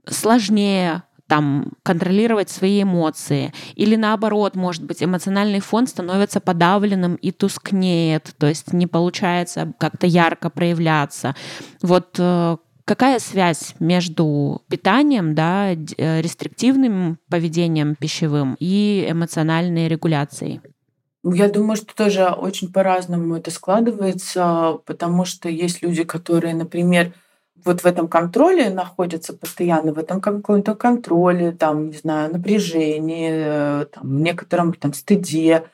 [0.08, 3.52] сложнее там контролировать свои эмоции.
[3.74, 10.06] Или наоборот, может быть, эмоциональный фон становится подавленным и тускнеет, то есть не получается как-то
[10.06, 11.34] ярко проявляться.
[11.82, 20.60] Вот э, Какая связь между питанием, да, э, рестриктивным поведением пищевым и эмоциональной регуляцией?
[21.24, 27.12] Ну, я думаю, что тоже очень по-разному это складывается, потому что есть люди, которые, например,
[27.64, 33.86] вот в этом контроле находятся постоянно, в этом каком-то контроле, там, не знаю, напряжении, э,
[33.86, 35.64] там, некотором там, стыде,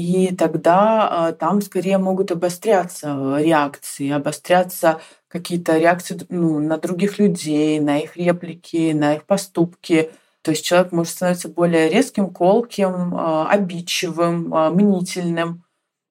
[0.00, 7.78] и тогда э, там скорее могут обостряться реакции, обостряться какие-то реакции ну, на других людей,
[7.80, 10.10] на их реплики, на их поступки.
[10.40, 15.64] То есть человек может становиться более резким, колким, э, обидчивым, э, мнительным.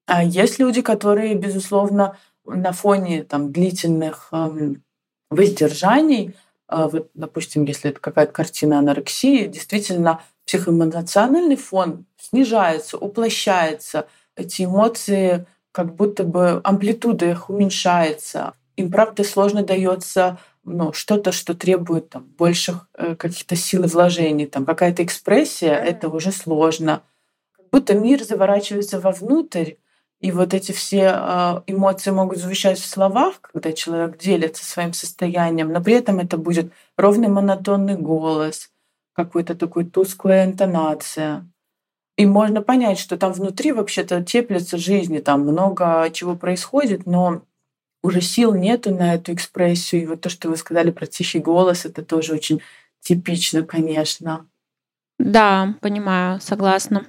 [0.06, 4.84] А есть люди, которые, безусловно, на фоне там, длительных эм,
[5.32, 6.36] воздержаний,
[6.70, 15.96] вот, допустим, если это какая-то картина анорексии, действительно психоэмоциональный фон снижается, уплощается, эти эмоции как
[15.96, 18.54] будто бы амплитуда их уменьшается.
[18.76, 24.48] Им, правда, сложно дается ну, что-то, что требует там, больших э, каких-то сил и вложений.
[24.48, 25.86] Там, какая-то экспрессия mm-hmm.
[25.86, 27.02] это уже сложно.
[27.52, 29.74] Как будто мир заворачивается вовнутрь,
[30.22, 35.72] и вот эти все э, эмоции могут звучать в словах, когда человек делится своим состоянием,
[35.72, 38.70] но при этом это будет ровный монотонный голос,
[39.14, 41.48] какой-то такой тусклая интонация.
[42.18, 47.44] И можно понять, что там внутри вообще-то теплится жизнь, там много чего происходит, но
[48.04, 50.04] уже сил нету на эту экспрессию.
[50.04, 52.62] И вот то, что вы сказали про тихий голос, это тоже очень
[53.00, 54.46] типично, конечно.
[55.18, 57.06] Да, понимаю, согласна.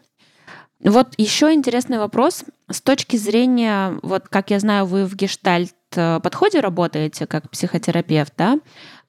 [0.82, 2.44] Вот еще интересный вопрос.
[2.68, 8.32] С точки зрения, вот как я знаю, вы в гештальт э, подходе работаете как психотерапевт,
[8.36, 8.58] да?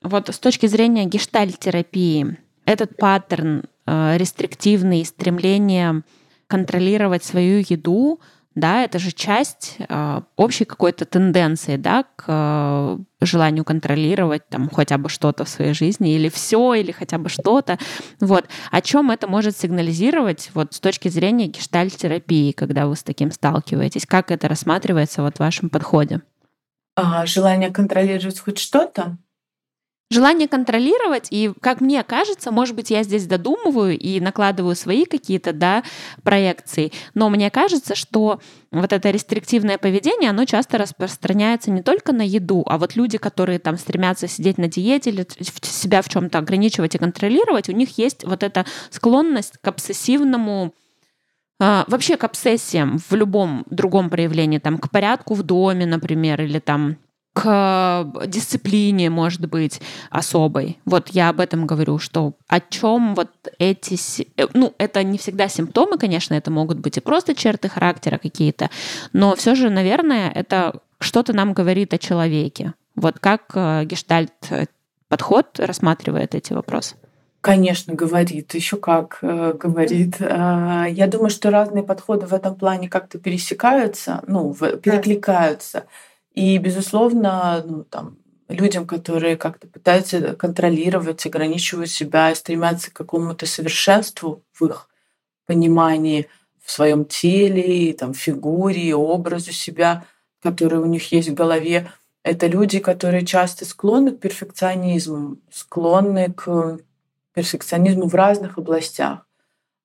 [0.03, 6.03] Вот с точки зрения гештальт-терапии, этот паттерн э, рестриктивный, стремление
[6.47, 8.19] контролировать свою еду,
[8.53, 14.97] да, это же часть э, общей какой-то тенденции, да, к э, желанию контролировать там хотя
[14.97, 17.79] бы что-то в своей жизни или все, или хотя бы что-то.
[18.19, 18.45] Вот.
[18.69, 24.05] О чем это может сигнализировать вот с точки зрения гештальт-терапии, когда вы с таким сталкиваетесь?
[24.05, 26.21] Как это рассматривается вот в вашем подходе?
[26.97, 29.17] А, желание контролировать хоть что-то?
[30.11, 35.53] Желание контролировать, и, как мне кажется, может быть, я здесь додумываю и накладываю свои какие-то
[35.53, 35.83] да,
[36.21, 42.23] проекции, но мне кажется, что вот это рестриктивное поведение, оно часто распространяется не только на
[42.23, 45.25] еду, а вот люди, которые там стремятся сидеть на диете или
[45.61, 50.73] себя в чем-то ограничивать и контролировать, у них есть вот эта склонность к обсессивному
[51.63, 56.59] а, вообще к обсессиям в любом другом проявлении, там, к порядку в доме, например, или
[56.59, 56.97] там
[57.33, 60.79] к дисциплине, может быть, особой.
[60.85, 63.97] Вот я об этом говорю, что о чем вот эти...
[64.37, 68.69] Э, ну, это не всегда симптомы, конечно, это могут быть и просто черты характера какие-то,
[69.13, 72.73] но все же, наверное, это что-то нам говорит о человеке.
[72.95, 74.65] Вот как э, гештальт э,
[75.07, 76.95] подход рассматривает эти вопросы?
[77.41, 80.17] Конечно, говорит, еще как э, говорит.
[80.19, 85.85] Э, я думаю, что разные подходы в этом плане как-то пересекаются, ну, в, перекликаются.
[86.33, 88.17] И, безусловно, ну, там,
[88.47, 94.89] людям, которые как-то пытаются контролировать, ограничивать себя, стремятся к какому-то совершенству в их
[95.45, 96.27] понимании,
[96.63, 100.05] в своем теле, там, фигуре, образу себя,
[100.41, 101.91] который у них есть в голове.
[102.23, 106.79] Это люди, которые часто склонны к перфекционизму, склонны к
[107.33, 109.25] перфекционизму в разных областях,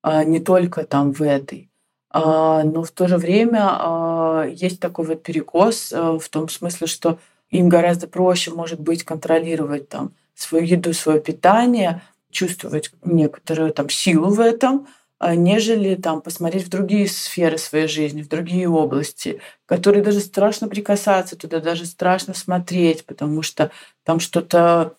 [0.03, 1.71] а не только там в этой.
[2.11, 6.87] А, но в то же время а, есть такой вот перекос а, в том смысле,
[6.87, 7.19] что
[7.51, 14.29] им гораздо проще, может быть, контролировать там свою еду, свое питание, чувствовать некоторую там силу
[14.31, 14.89] в этом,
[15.21, 21.37] нежели там посмотреть в другие сферы своей жизни, в другие области, которые даже страшно прикасаться
[21.37, 23.71] туда, даже страшно смотреть, потому что
[24.05, 24.97] там что-то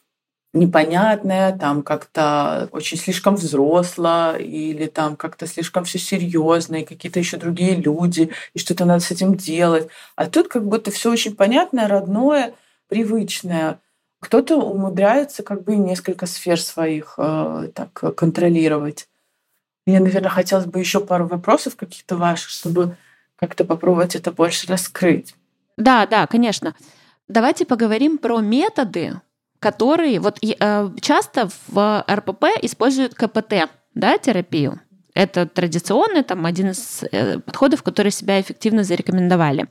[0.60, 7.38] непонятное, там как-то очень слишком взросло, или там как-то слишком все серьезно, и какие-то еще
[7.38, 9.88] другие люди, и что-то надо с этим делать.
[10.16, 12.54] А тут как будто все очень понятное, родное,
[12.88, 13.80] привычное.
[14.20, 19.08] Кто-то умудряется как бы несколько сфер своих э, так контролировать.
[19.86, 22.98] Мне, наверное, хотелось бы еще пару вопросов каких-то ваших, чтобы
[23.38, 25.36] как-то попробовать это больше раскрыть.
[25.78, 26.76] Да, да, конечно.
[27.28, 29.22] Давайте поговорим про методы,
[29.60, 34.80] которые вот э, часто в РПП используют КПТ, да, терапию.
[35.18, 39.66] Это традиционный, там, один из э, подходов, которые себя эффективно зарекомендовали.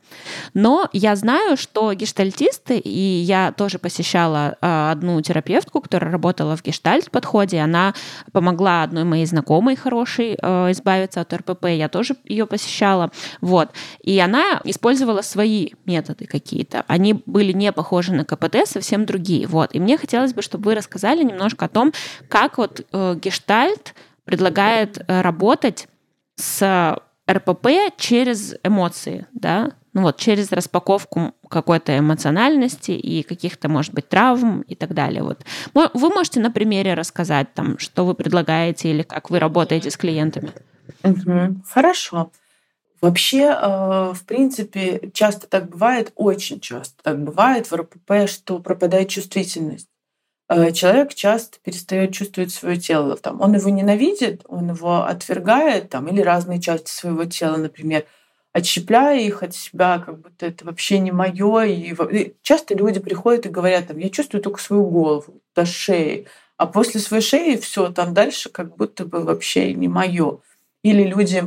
[0.53, 6.63] Но я знаю, что гештальтисты, и я тоже посещала э, одну терапевтку, которая работала в
[6.63, 7.93] гештальт-подходе, она
[8.33, 13.69] помогла одной моей знакомой хорошей э, избавиться от РПП, я тоже ее посещала, вот.
[14.03, 16.83] И она использовала свои методы какие-то.
[16.87, 19.73] Они были не похожи на КПТ, совсем другие, вот.
[19.73, 21.93] И мне хотелось бы, чтобы вы рассказали немножко о том,
[22.27, 23.93] как вот гештальт
[24.27, 25.87] предлагает э, работать
[26.35, 26.95] с
[27.29, 34.61] РПП через эмоции, да, ну вот, через распаковку какой-то эмоциональности и каких-то, может быть, травм
[34.61, 35.23] и так далее.
[35.23, 35.43] Вот.
[35.73, 40.51] Вы можете на примере рассказать, там, что вы предлагаете или как вы работаете с клиентами?
[41.67, 42.31] Хорошо.
[43.01, 49.09] Вообще, э, в принципе, часто так бывает, очень часто так бывает в РПП, что пропадает
[49.09, 49.87] чувствительность.
[50.49, 53.17] Э, человек часто перестает чувствовать свое тело.
[53.17, 58.05] Там, он его ненавидит, он его отвергает, там, или разные части своего тела, например,
[58.53, 61.63] отщепляя их от себя, как будто это вообще не мое.
[61.65, 66.27] И часто люди приходят и говорят, там, я чувствую только свою голову до шеи,
[66.57, 70.39] а после своей шеи все там дальше как будто бы вообще не мое.
[70.83, 71.43] Или люди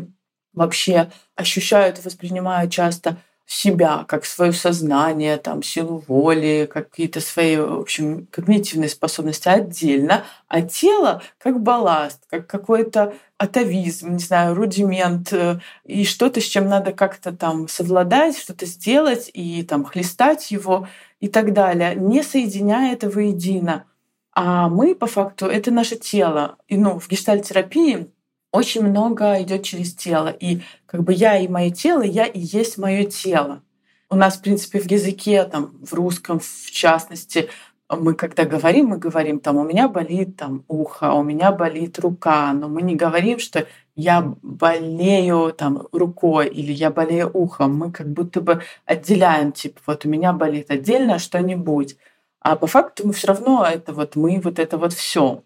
[0.52, 3.16] вообще ощущают и воспринимают часто
[3.50, 10.62] себя, как свое сознание, там, силу воли, какие-то свои, в общем, когнитивные способности отдельно, а
[10.62, 16.92] тело как балласт, как какой-то атовизм, не знаю, рудимент, э, и что-то, с чем надо
[16.92, 20.86] как-то там совладать, что-то сделать и там хлестать его
[21.18, 23.84] и так далее, не соединяя это воедино.
[24.32, 26.56] А мы, по факту, это наше тело.
[26.68, 28.12] И ну, в гештальтерапии
[28.52, 30.28] очень много идет через тело.
[30.28, 33.62] И как бы я и мое тело, я и есть мое тело.
[34.08, 37.48] У нас, в принципе, в языке, там, в русском, в частности,
[37.88, 42.52] мы когда говорим, мы говорим, там, у меня болит там ухо, у меня болит рука,
[42.52, 47.76] но мы не говорим, что я болею там рукой или я болею ухом.
[47.76, 51.96] Мы как будто бы отделяем, типа, вот у меня болит отдельно что-нибудь.
[52.40, 55.42] А по факту мы все равно это вот мы, вот это вот все.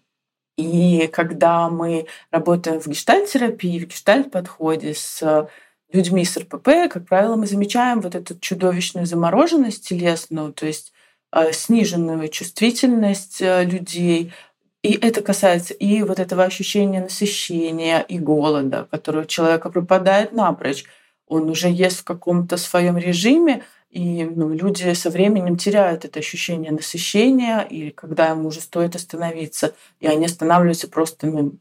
[0.57, 5.47] И когда мы работаем в гештальт-терапии, в гештальт-подходе с
[5.91, 10.93] людьми с РПП, как правило, мы замечаем вот эту чудовищную замороженность телесную, то есть
[11.31, 14.33] э, сниженную чувствительность э, людей.
[14.81, 20.85] И это касается и вот этого ощущения насыщения и голода, которое у человека пропадает напрочь.
[21.27, 23.63] Он уже ест в каком-то своем режиме,
[23.95, 29.73] и ну, люди со временем теряют это ощущение насыщения, и когда им уже стоит остановиться,
[30.01, 31.53] и они останавливаются просто, ну,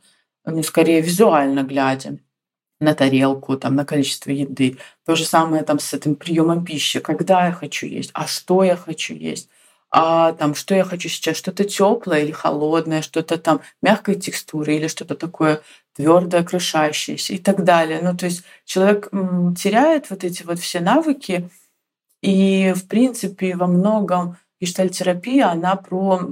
[0.44, 2.18] ну скорее визуально глядя
[2.80, 4.78] на тарелку, там, на количество еды.
[5.06, 6.98] То же самое там с этим приемом пищи.
[6.98, 9.48] Когда я хочу есть, а что я хочу есть,
[9.92, 14.88] а там, что я хочу сейчас, что-то теплое или холодное, что-то там мягкой текстуры или
[14.88, 15.62] что-то такое
[15.94, 18.00] твердое, крошащееся и так далее.
[18.02, 19.08] Ну, то есть человек
[19.56, 21.48] теряет вот эти вот все навыки,
[22.24, 26.22] и, в принципе, во многом гештальтерапия, она про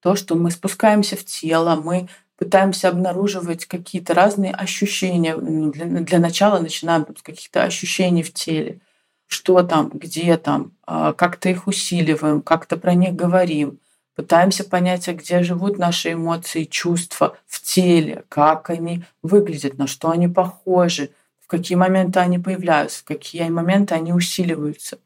[0.00, 2.08] то, что мы спускаемся в тело, мы
[2.38, 5.36] пытаемся обнаруживать какие-то разные ощущения.
[5.36, 8.80] Для, для начала начинаем с каких-то ощущений в теле.
[9.26, 13.78] Что там, где там, а, как-то их усиливаем, как-то про них говорим.
[14.14, 20.08] Пытаемся понять, а где живут наши эмоции, чувства в теле, как они выглядят, на что
[20.08, 21.10] они похожи,
[21.40, 24.98] в какие моменты они появляются, в какие моменты они усиливаются.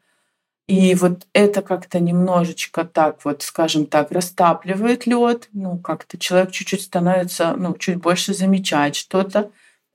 [0.71, 5.49] И вот это как-то немножечко так вот, скажем так, растапливает лед.
[5.53, 9.51] Ну, как-то человек чуть-чуть становится, ну, чуть больше замечает что-то.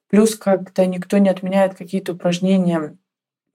[0.09, 2.97] Плюс как-то никто не отменяет какие-то упражнения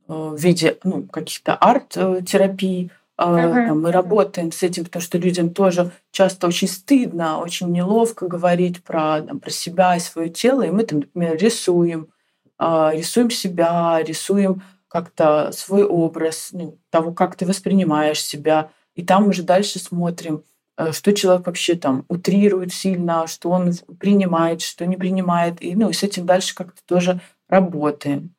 [0.09, 2.91] э, в виде ну, каких-то арт-терапий.
[3.18, 3.75] Uh-huh.
[3.75, 9.21] Мы работаем с этим, потому что людям тоже часто очень стыдно, очень неловко говорить про,
[9.21, 10.62] там, про себя и свое тело.
[10.62, 12.09] И мы там, например, рисуем,
[12.57, 18.72] а, рисуем себя, рисуем как-то свой образ, ну, того, как ты воспринимаешь себя.
[18.97, 20.43] И там уже дальше смотрим,
[20.76, 25.62] э, что человек вообще там утрирует сильно, что он принимает, что не принимает.
[25.62, 28.34] И, ну, с этим дальше как-то тоже работаем.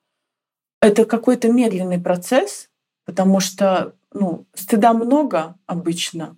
[0.81, 2.69] Это какой-то медленный процесс,
[3.05, 6.37] потому что ну, стыда много обычно,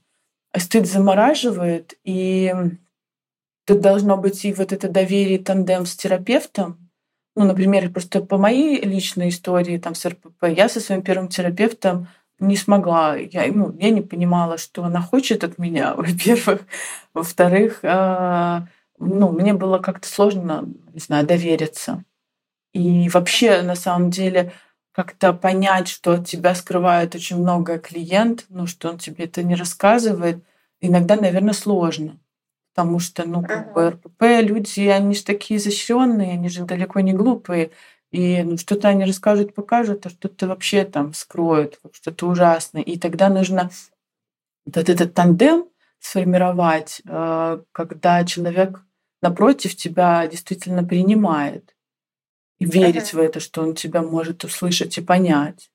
[0.52, 2.54] а стыд замораживает, и
[3.66, 6.83] тут должно быть и вот это доверие, тандем с терапевтом,
[7.36, 12.08] ну, например, просто по моей личной истории там, с РПП, я со своим первым терапевтом
[12.40, 13.16] не смогла.
[13.16, 16.62] Я, ну, я не понимала, что она хочет от меня, во-первых.
[17.14, 18.62] Во-вторых, э,
[19.00, 22.04] ну, мне было как-то сложно, не знаю, довериться.
[22.74, 24.54] И вообще, на самом деле,
[24.92, 29.56] как-то понять, что от тебя скрывает очень много клиент, ну, что он тебе это не
[29.56, 30.44] рассказывает,
[30.82, 32.20] иногда, наверное, сложно
[32.74, 37.14] потому что, ну, как бы РПП люди, они же такие изощренные, они же далеко не
[37.14, 37.70] глупые,
[38.12, 42.82] и ну, что-то они расскажут, покажут, а что-то вообще там скроют, что-то ужасное.
[42.82, 43.70] И тогда нужно
[44.66, 45.66] вот этот тандем
[46.00, 48.82] сформировать, э, когда человек
[49.22, 51.76] напротив тебя действительно принимает
[52.60, 53.18] и верить uh-huh.
[53.18, 55.70] в это, что он тебя может услышать и понять.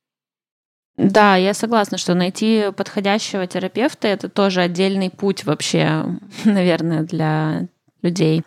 [0.98, 6.04] Да, я согласна, что найти подходящего терапевта это тоже отдельный путь вообще,
[6.44, 7.68] наверное, для
[8.02, 8.42] людей.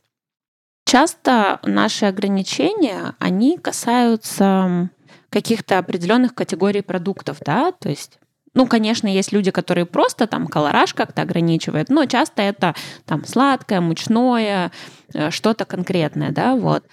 [0.86, 4.90] Часто наши ограничения, они касаются
[5.30, 8.20] каких-то определенных категорий продуктов, да, то есть
[8.54, 12.76] ну, конечно, есть люди, которые просто там колораж как-то ограничивают, но часто это
[13.06, 14.74] там сладкое, мучное,
[15.14, 16.84] э, что-то конкретное, да, вот.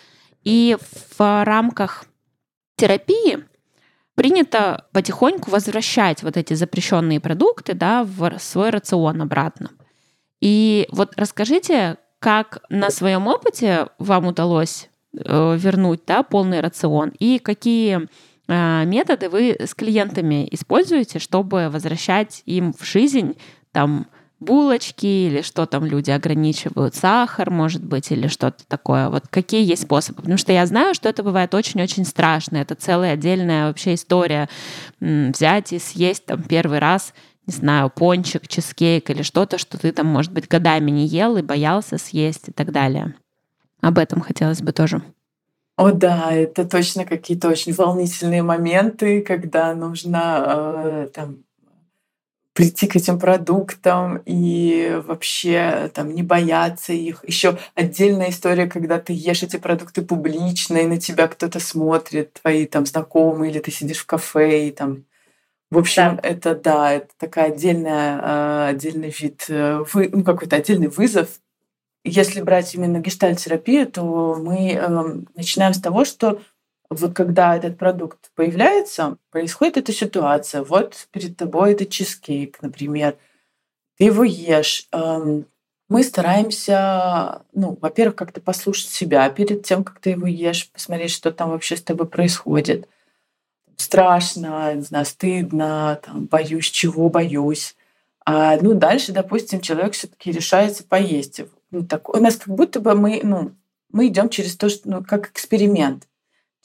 [0.45, 0.77] И
[1.19, 2.05] в рамках
[2.77, 3.48] терапии
[4.19, 9.71] принято потихоньку возвращать вот эти запрещенные продукты да, в свой рацион обратно.
[10.41, 17.39] И вот расскажите, как на своем опыте вам удалось э, вернуть да, полный рацион и
[17.39, 18.09] какие
[18.49, 23.37] э, методы вы с клиентами используете, чтобы возвращать им в жизнь
[23.71, 24.09] там
[24.41, 29.09] булочки или что там люди ограничивают, сахар, может быть, или что-то такое.
[29.09, 30.23] Вот какие есть способы?
[30.23, 32.59] Потому что я знаю, что это бывает очень-очень страшно.
[32.59, 34.49] Это целая отдельная вообще история.
[35.01, 37.13] Взять и съесть там первый раз
[37.47, 41.43] не знаю, пончик, чизкейк или что-то, что ты там, может быть, годами не ел и
[41.43, 43.15] боялся съесть и так далее.
[43.81, 45.01] Об этом хотелось бы тоже.
[45.77, 51.39] О да, это точно какие-то очень волнительные моменты, когда нужно э, там
[52.59, 57.25] прийти к этим продуктам и вообще там не бояться их.
[57.25, 62.67] Еще отдельная история, когда ты ешь эти продукты публично, и на тебя кто-то смотрит, твои
[62.67, 65.05] там знакомые, или ты сидишь в кафе, и там
[65.71, 66.29] в общем, да.
[66.29, 71.29] это да, это такая отдельная, а, отдельный вид, э, ну, какой-то отдельный вызов.
[72.03, 76.41] Если брать именно гештальтерапию, то мы эм, начинаем с того, что
[76.91, 80.63] вот когда этот продукт появляется, происходит эта ситуация.
[80.63, 83.17] Вот перед тобой этот чизкейк, например.
[83.99, 84.89] Ты его ешь.
[84.93, 85.47] Эм,
[85.89, 91.31] мы стараемся, ну, во-первых, как-то послушать себя перед тем, как ты его ешь, посмотреть, что
[91.33, 92.89] там вообще с тобой происходит.
[93.77, 97.77] Страшно, не знаю, стыдно, там, боюсь, чего боюсь.
[98.25, 101.41] А, ну, дальше, допустим, человек все-таки решается поесть.
[101.71, 103.53] Ну, так, у нас как будто бы мы, ну,
[103.91, 106.07] мы идем через то, что, ну, как эксперимент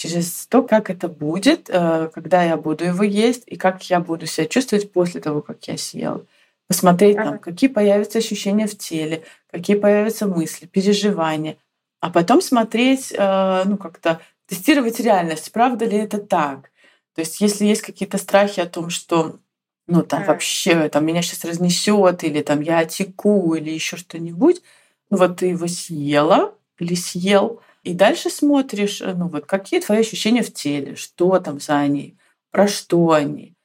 [0.03, 4.25] через то, как это будет, э, когда я буду его есть, и как я буду
[4.25, 6.27] себя чувствовать после того, как я съел.
[6.67, 11.55] Посмотреть, там, какие появятся ощущения в теле, какие появятся мысли, переживания.
[12.01, 16.71] А потом смотреть, э, ну, как-то тестировать реальность, правда ли это так.
[17.15, 19.39] То есть, если есть какие-то страхи о том, что
[19.87, 24.61] ну, там вообще там, меня сейчас разнесет, или там я отеку, или еще что-нибудь,
[25.09, 29.99] ну вот ты его съела или съел, и дальше смотришь, э, ну вот какие твои
[29.99, 32.17] ощущения в теле, что там за они,
[32.51, 33.55] про что они.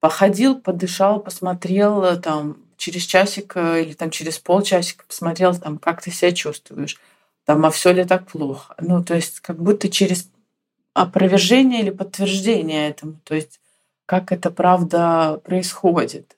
[0.00, 6.02] Походил, подышал, посмотрел э, там через часик э, или там через полчасика посмотрел, там, как
[6.02, 7.00] ты себя чувствуешь,
[7.44, 8.74] там, а все ли так плохо.
[8.78, 10.30] Ну, то есть как будто через
[10.92, 13.60] опровержение или подтверждение этому, то есть
[14.06, 16.33] как это правда происходит.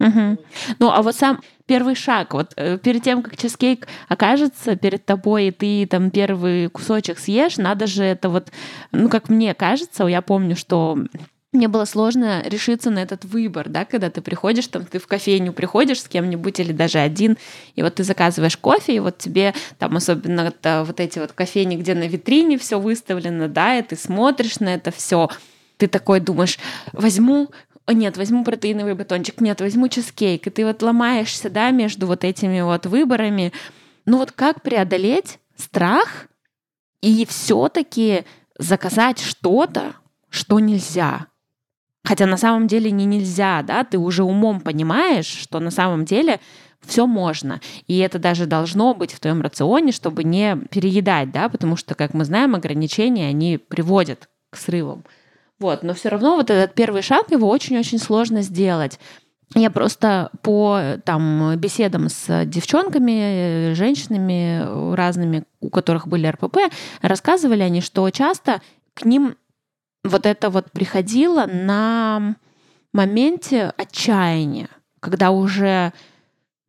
[0.00, 0.38] Угу.
[0.78, 5.48] Ну, а вот сам первый шаг, вот э, перед тем, как чизкейк окажется перед тобой,
[5.48, 8.50] и ты там первый кусочек съешь, надо же это вот,
[8.92, 10.98] ну, как мне кажется, я помню, что
[11.52, 15.52] мне было сложно решиться на этот выбор, да, когда ты приходишь, там, ты в кофейню
[15.52, 17.36] приходишь с кем-нибудь или даже один,
[17.74, 21.76] и вот ты заказываешь кофе, и вот тебе там особенно это, вот эти вот кофейни,
[21.76, 25.28] где на витрине все выставлено, да, и ты смотришь на это все,
[25.76, 26.58] ты такой думаешь,
[26.92, 27.50] возьму
[27.92, 32.60] нет, возьму протеиновый батончик, нет, возьму чизкейк, и ты вот ломаешься, да, между вот этими
[32.60, 33.52] вот выборами.
[34.06, 36.28] Ну вот как преодолеть страх
[37.00, 38.24] и все-таки
[38.58, 39.94] заказать что-то,
[40.28, 41.26] что нельзя?
[42.04, 46.40] Хотя на самом деле не нельзя, да, ты уже умом понимаешь, что на самом деле
[46.80, 47.60] все можно.
[47.86, 52.14] И это даже должно быть в твоем рационе, чтобы не переедать, да, потому что, как
[52.14, 55.04] мы знаем, ограничения, они приводят к срывам.
[55.60, 58.98] Вот, но все равно вот этот первый шаг его очень-очень сложно сделать.
[59.54, 66.58] Я просто по там, беседам с девчонками, женщинами разными, у которых были РПП,
[67.02, 68.62] рассказывали они, что часто
[68.94, 69.36] к ним
[70.04, 72.36] вот это вот приходило на
[72.92, 74.68] моменте отчаяния,
[75.00, 75.92] когда уже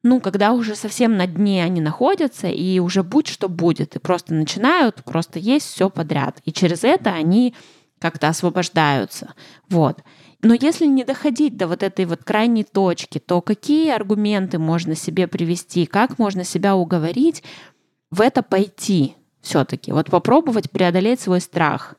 [0.03, 4.33] ну, когда уже совсем на дне они находятся, и уже будь что будет, и просто
[4.33, 6.41] начинают просто есть все подряд.
[6.43, 7.53] И через это они
[8.01, 9.33] как-то освобождаются.
[9.69, 9.99] Вот.
[10.41, 15.27] Но если не доходить до вот этой вот крайней точки, то какие аргументы можно себе
[15.27, 17.43] привести, как можно себя уговорить
[18.09, 21.95] в это пойти все-таки, вот попробовать преодолеть свой страх?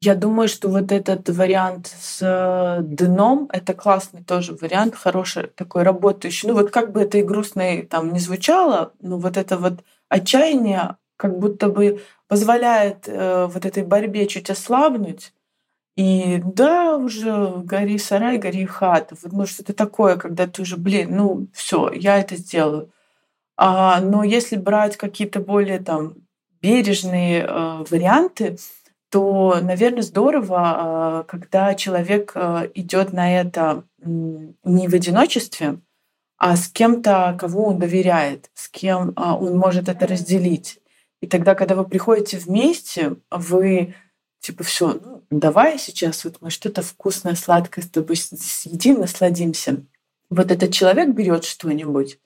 [0.00, 5.82] Я думаю, что вот этот вариант с э, дном— это классный тоже вариант, хороший такой
[5.82, 6.48] работающий.
[6.48, 10.96] Ну вот как бы это и грустно там не звучало, но вот это вот отчаяние
[11.16, 12.02] как будто бы
[12.34, 15.32] позволяет э, вот этой борьбе чуть ослабнуть.
[15.94, 19.14] И да, уже гори сарай, гори хата.
[19.22, 22.90] Вот, ну, что-то такое, когда ты уже, блин, ну, все, я это сделаю.
[23.56, 26.14] А, но если брать какие-то более там
[26.60, 28.56] бережные э, варианты,
[29.10, 35.78] то, наверное, здорово, э, когда человек э, идет на это не в одиночестве,
[36.36, 40.80] а с кем-то, кого он доверяет, с кем э, он может это разделить.
[41.24, 43.94] И тогда, когда вы приходите вместе, вы
[44.40, 49.84] типа все, ну, давай сейчас вот мы что-то вкусное, сладкое с тобой съедим, насладимся.
[50.28, 52.18] Вот этот человек берет что-нибудь,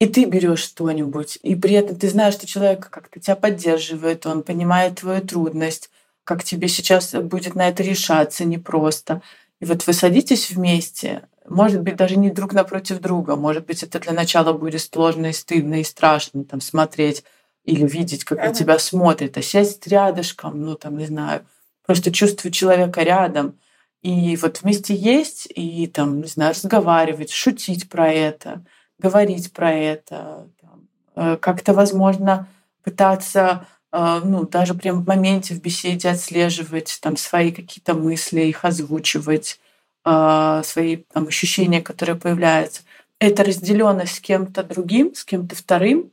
[0.00, 4.42] и ты берешь что-нибудь, и при этом ты знаешь, что человек как-то тебя поддерживает, он
[4.42, 5.88] понимает твою трудность,
[6.24, 9.22] как тебе сейчас будет на это решаться непросто.
[9.60, 13.98] И вот вы садитесь вместе, может быть, даже не друг напротив друга, может быть, это
[13.98, 17.24] для начала будет сложно и стыдно и страшно там смотреть
[17.70, 21.46] или видеть, как на тебя смотрит, а сесть рядышком, ну там, не знаю,
[21.86, 23.58] просто чувствовать человека рядом.
[24.02, 28.64] И вот вместе есть, и там, не знаю, разговаривать, шутить про это,
[28.98, 32.48] говорить про это, там, э, как-то, возможно,
[32.82, 38.64] пытаться э, ну, даже прям в моменте в беседе отслеживать там свои какие-то мысли, их
[38.64, 39.60] озвучивать,
[40.04, 42.82] э, свои там, ощущения, которые появляются.
[43.18, 46.10] Эта разделенность с кем-то другим, с кем-то вторым,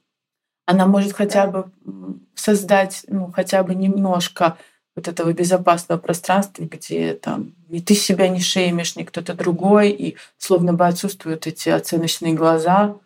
[0.67, 1.71] она может хотя бы
[2.35, 4.57] создать, ну, хотя бы немножко
[4.95, 10.17] вот этого безопасного пространства, где там ни ты себя не шеймишь, ни кто-то другой, и
[10.37, 12.97] словно бы отсутствуют эти оценочные глаза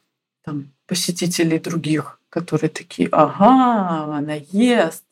[0.43, 5.03] там, посетителей других, которые такие, ага, она ест.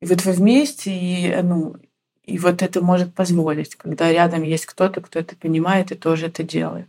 [0.00, 1.76] И вот вы вместе, и, ну,
[2.24, 6.42] и вот это может позволить, когда рядом есть кто-то, кто это понимает и тоже это
[6.42, 6.88] делает.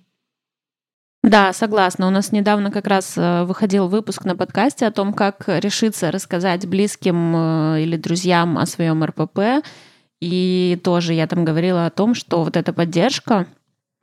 [1.27, 2.07] Да, согласна.
[2.07, 6.65] У нас недавно как раз э, выходил выпуск на подкасте о том, как решиться рассказать
[6.65, 9.61] близким э, или друзьям о своем РПП.
[10.21, 13.45] И тоже я там говорила о том, что вот эта поддержка,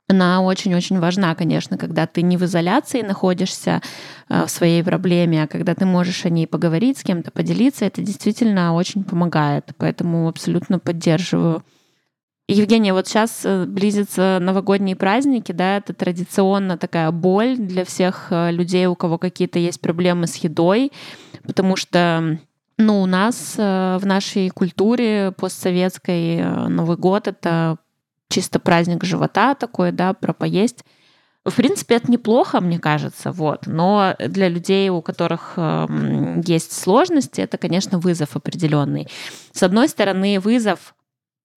[0.07, 3.81] она очень-очень важна, конечно, когда ты не в изоляции находишься
[4.29, 8.03] э, в своей проблеме, а когда ты можешь о ней поговорить с кем-то, поделиться, это
[8.03, 9.71] действительно очень помогает.
[9.79, 11.63] Поэтому абсолютно поддерживаю.
[12.47, 18.51] Евгения, вот сейчас э, близятся новогодние праздники, да, это традиционно такая боль для всех э,
[18.51, 20.91] людей, у кого какие-то есть проблемы с едой,
[21.43, 22.37] потому что
[22.77, 27.77] ну, у нас э, в нашей культуре постсоветской Новый год— это
[28.29, 30.85] чисто праздник живота такой, да, про поесть.
[31.45, 33.65] В принципе, это неплохо, мне кажется, вот.
[33.65, 39.07] Но для людей, у которых э, есть сложности, это, конечно, вызов определенный.
[39.51, 40.93] С одной стороны, вызов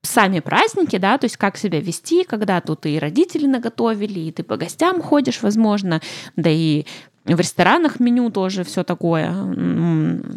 [0.03, 4.43] сами праздники, да, то есть как себя вести, когда тут и родители наготовили, и ты
[4.43, 6.01] по гостям ходишь, возможно,
[6.37, 6.85] да и
[7.25, 9.35] в ресторанах меню тоже все такое,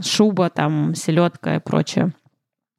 [0.03, 2.13] шуба, там, селедка и прочее.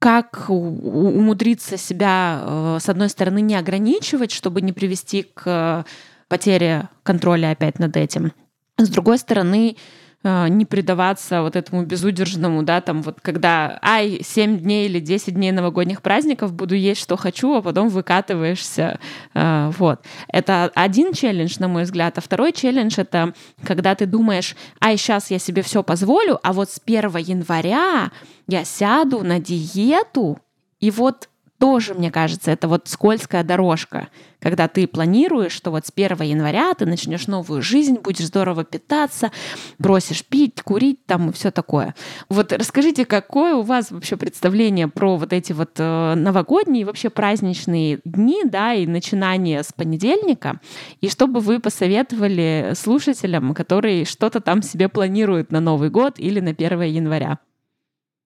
[0.00, 5.86] Как умудриться себя, э, с одной стороны, не ограничивать, чтобы не привести к
[6.28, 8.32] потере контроля опять над этим.
[8.78, 14.58] С другой стороны, Э, не предаваться вот этому безудержному, да, там вот когда, ай, 7
[14.58, 19.00] дней или 10 дней новогодних праздников буду есть, что хочу, а потом выкатываешься,
[19.34, 20.04] э, вот.
[20.28, 25.30] Это один челлендж, на мой взгляд, а второй челлендж— это когда ты думаешь, ай, сейчас
[25.30, 28.10] я себе все позволю, а вот с 1 января
[28.46, 30.38] я сяду на диету,
[30.78, 31.28] и вот
[31.62, 34.08] тоже, мне кажется, это вот скользкая дорожка,
[34.40, 39.30] когда ты планируешь, что вот с 1 января ты начнешь новую жизнь, будешь здорово питаться,
[39.78, 41.94] бросишь пить, курить там и все такое.
[42.28, 48.00] Вот расскажите, какое у вас вообще представление про вот эти вот э, новогодние, вообще праздничные
[48.04, 50.58] дни, да, и начинания с понедельника,
[51.00, 56.40] и что бы вы посоветовали слушателям, которые что-то там себе планируют на Новый год или
[56.40, 57.38] на 1 января?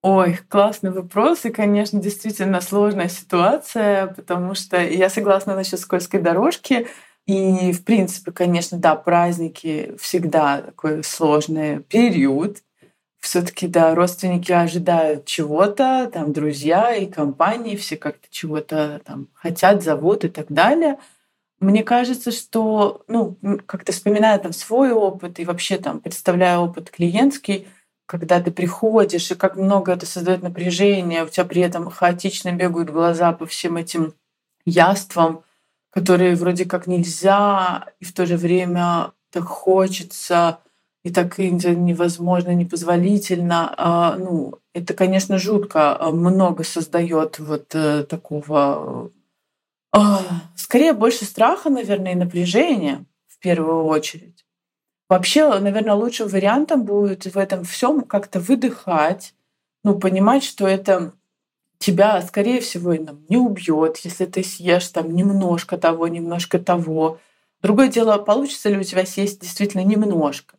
[0.09, 1.43] Ой, классный вопрос.
[1.45, 6.87] И, конечно, действительно сложная ситуация, потому что я согласна насчет скользкой дорожки.
[7.25, 12.59] И, в принципе, конечно, да, праздники всегда такой сложный период.
[13.21, 19.83] все таки да, родственники ожидают чего-то, там, друзья и компании, все как-то чего-то там хотят,
[19.83, 20.99] зовут и так далее.
[21.59, 27.67] Мне кажется, что, ну, как-то вспоминая там свой опыт и вообще там представляя опыт клиентский,
[28.07, 32.89] когда ты приходишь, и как много это создает напряжение, у тебя при этом хаотично бегают
[32.89, 34.13] глаза по всем этим
[34.65, 35.43] яствам,
[35.91, 40.59] которые вроде как нельзя, и в то же время так хочется,
[41.03, 43.73] и так невозможно, непозволительно.
[43.77, 49.11] А, ну, это, конечно, жутко а, много создает вот э, такого,
[49.91, 50.21] а,
[50.55, 54.46] скорее больше страха, наверное, и напряжения в первую очередь.
[55.09, 59.33] Вообще, наверное, лучшим вариантом будет в этом всем как-то выдыхать,
[59.83, 61.13] ну, понимать, что это
[61.79, 67.19] тебя, скорее всего, не убьет, если ты съешь там немножко того, немножко того.
[67.61, 70.55] Другое дело, получится ли у тебя съесть действительно немножко.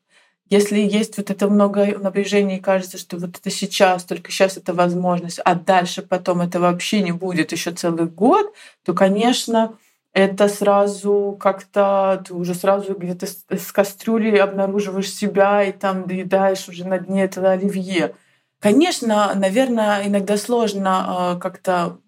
[0.51, 4.72] Если есть вот это много напряжения и кажется, что вот это сейчас, только сейчас это
[4.72, 9.76] возможность, а дальше потом это вообще не будет еще целый год, то, конечно,
[10.18, 16.84] это сразу как-то ты уже сразу где-то с кастрюли обнаруживаешь себя и там доедаешь уже
[16.84, 18.16] на дне этого оливье.
[18.58, 21.98] Конечно, наверное, иногда сложно а, как-то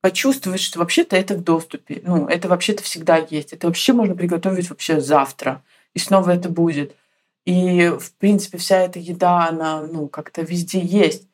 [0.00, 2.02] почувствовать, что вообще-то это в доступе.
[2.04, 3.52] Ну, это вообще-то всегда есть.
[3.52, 5.62] Это вообще можно приготовить вообще завтра.
[5.94, 6.96] И снова это будет.
[7.44, 11.28] И, в принципе, вся эта еда, она ну, как-то везде есть.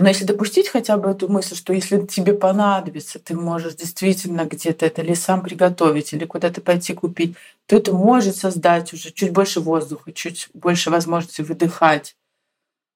[0.00, 4.86] Но если допустить хотя бы эту мысль, что если тебе понадобится, ты можешь действительно где-то
[4.86, 7.36] это или сам приготовить, или куда-то пойти купить,
[7.66, 12.16] то это может создать уже чуть больше воздуха, чуть больше возможности выдыхать.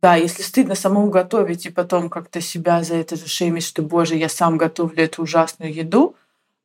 [0.03, 4.17] Да, если стыдно самому готовить и потом как-то себя за это же шеймить, что, боже,
[4.17, 6.17] я сам готовлю эту ужасную еду,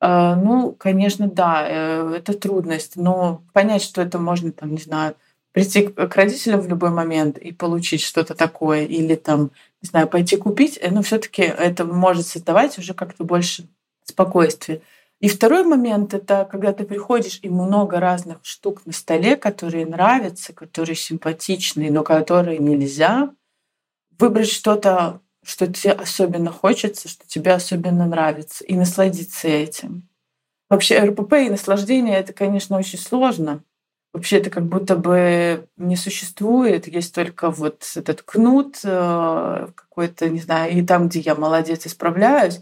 [0.01, 5.15] э, ну, конечно, да, э, это трудность, но понять, что это можно, там, не знаю,
[5.51, 10.35] прийти к родителям в любой момент и получить что-то такое, или там, не знаю, пойти
[10.35, 13.67] купить, э, но все таки это может создавать уже как-то больше
[14.03, 14.81] спокойствия.
[15.19, 20.53] И второй момент— это когда ты приходишь, и много разных штук на столе, которые нравятся,
[20.53, 23.33] которые симпатичны, но которые нельзя.
[24.17, 30.07] Выбрать что-то, что тебе особенно хочется, что тебе особенно нравится, и насладиться этим.
[30.69, 33.63] Вообще РПП и наслаждение— это, конечно, очень сложно.
[34.19, 40.41] Вообще это как будто бы не существует, есть только вот этот кнут э, какой-то, не
[40.41, 42.59] знаю, и там, где я молодец и справляюсь,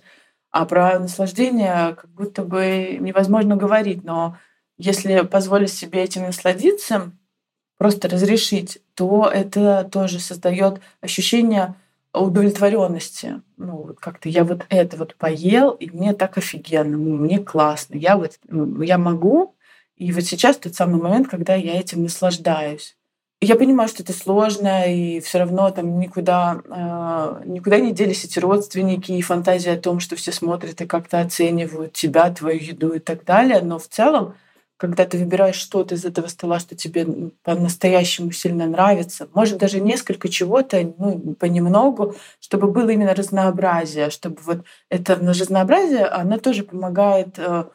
[0.52, 4.38] а про наслаждение как будто бы невозможно говорить, но
[4.78, 7.12] если позволить себе этим насладиться,
[7.80, 11.74] просто разрешить, то это тоже создает ощущение
[12.14, 13.42] удовлетворенности.
[13.58, 17.96] Ну, вот как-то я вот это вот поел, и мне так офигенно, мне классно.
[17.96, 18.38] Я вот
[18.80, 19.56] я могу,
[19.98, 22.96] и вот сейчас тот самый момент, когда я этим наслаждаюсь.
[23.40, 28.40] Я понимаю, что это сложно, и все равно там никуда, э, никуда не делись эти
[28.40, 33.00] родственники и фантазия о том, что все смотрят и как-то оценивают тебя, твою еду и
[33.00, 33.62] так далее.
[33.62, 34.34] Но в целом,
[34.78, 37.06] когда ты выбираешь что-то из этого стола, что тебе
[37.44, 44.66] по-настоящему сильно нравится, может даже несколько чего-то, ну, понемногу, чтобы было именно разнообразие, чтобы вот
[44.90, 47.66] это разнообразие, оно тоже помогает э,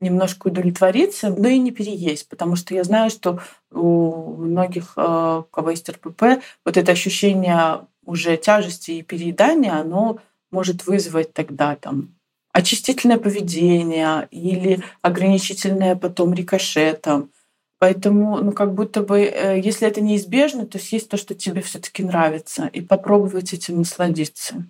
[0.00, 3.40] немножко удовлетвориться, но и не переесть, потому что я знаю, что
[3.70, 10.18] у многих, э, у кого есть РПП, вот это ощущение уже тяжести и переедания, оно
[10.50, 12.14] может вызвать тогда там
[12.52, 17.30] очистительное поведение или ограничительное потом рикошетом.
[17.78, 22.02] Поэтому, ну, как будто бы, э, если это неизбежно, то есть то, что тебе все-таки
[22.02, 24.66] нравится, и попробовать этим насладиться.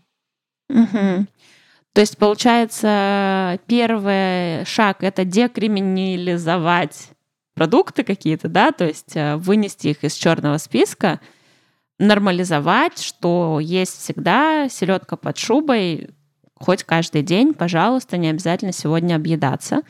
[0.69, 1.27] Угу.
[1.93, 7.11] То есть, получается, первый шаг— это декриминализовать
[7.55, 11.21] продукты какие-то, да, то есть э, вынести их из черного списка,
[11.99, 16.11] нормализовать, что есть всегда селедка под шубой,
[16.55, 19.83] хоть каждый день, пожалуйста, не обязательно сегодня объедаться.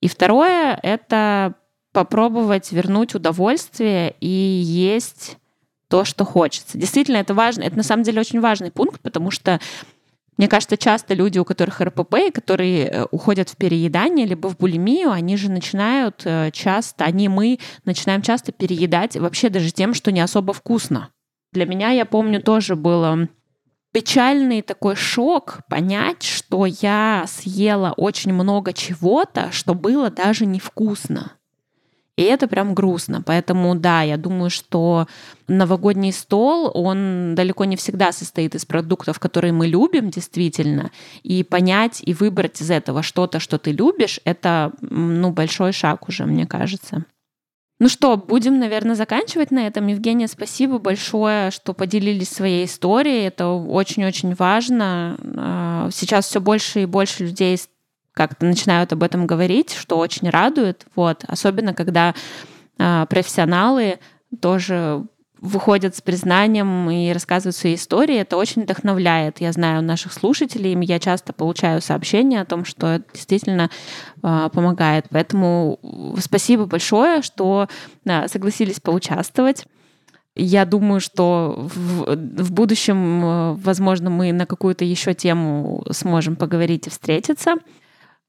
[0.00, 1.54] И второе— это
[1.92, 5.38] попробовать вернуть удовольствие и есть
[5.88, 6.78] то, что хочется.
[6.78, 7.62] Действительно, это важно.
[7.62, 9.60] Это на самом деле очень важный пункт, потому что
[10.40, 15.10] мне кажется, часто люди, у которых РПП, которые э, уходят в переедание либо в булимию,
[15.10, 20.20] они же начинают э, часто, они, мы начинаем часто переедать вообще даже тем, что не
[20.22, 21.10] особо вкусно.
[21.52, 23.28] Для меня, я помню, тоже было
[23.92, 31.32] печальный такой шок понять, что я съела очень много чего-то, что было даже невкусно.
[32.20, 33.22] И это прям грустно.
[33.22, 35.06] Поэтому да, я думаю, что
[35.48, 40.90] новогодний стол, он далеко не всегда состоит из продуктов, которые мы любим действительно.
[41.22, 46.26] И понять и выбрать из этого что-то, что ты любишь, это ну, большой шаг уже,
[46.26, 47.06] мне кажется.
[47.78, 49.86] Ну что, будем, наверное, заканчивать на этом.
[49.86, 53.24] Евгения, спасибо большое, что поделились своей историей.
[53.24, 55.16] Это очень-очень важно.
[55.38, 57.56] А, сейчас все больше и больше людей
[58.12, 60.86] как-то начинают об этом говорить, что очень радует.
[60.96, 61.24] Вот.
[61.26, 62.14] Особенно, когда
[62.78, 63.98] э, профессионалы
[64.40, 65.04] тоже
[65.40, 69.40] выходят с признанием и рассказывают свои истории, это очень вдохновляет.
[69.40, 73.70] Я знаю наших слушателей, я часто получаю сообщения о том, что это действительно
[74.22, 75.06] э, помогает.
[75.10, 75.78] Поэтому
[76.18, 77.68] спасибо большое, что
[78.04, 79.64] э, согласились поучаствовать.
[80.36, 86.90] Я думаю, что в, в будущем, возможно, мы на какую-то еще тему сможем поговорить и
[86.90, 87.56] встретиться.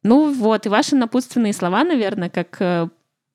[0.03, 2.87] Ну вот, и ваши напутственные слова, наверное, как э,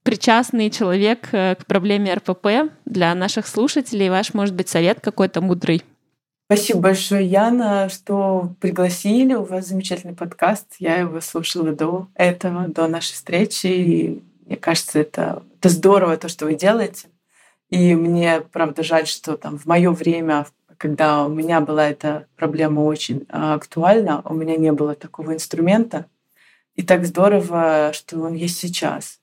[0.02, 4.08] причастный человек э, к проблеме РПП для наших слушателей.
[4.08, 5.82] Ваш, может быть, совет какой-то мудрый.
[6.48, 9.34] Спасибо большое, Яна, что пригласили.
[9.34, 10.76] У вас замечательный подкаст.
[10.78, 13.66] Я его слушала до этого, до нашей встречи.
[13.66, 17.08] И мне кажется, это, это здорово, то, что вы делаете.
[17.68, 20.46] И мне, правда, жаль, что там в мое время,
[20.78, 26.06] когда у меня была эта проблема очень а, актуальна, у меня не было такого инструмента.
[26.76, 29.20] И так здорово, что он есть сейчас.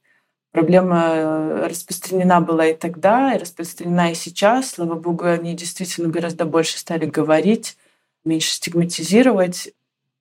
[0.51, 4.71] Проблема э, распространена была и тогда, и распространена и сейчас.
[4.71, 7.77] Слава богу, они действительно гораздо больше стали говорить,
[8.23, 9.73] меньше стигматизировать.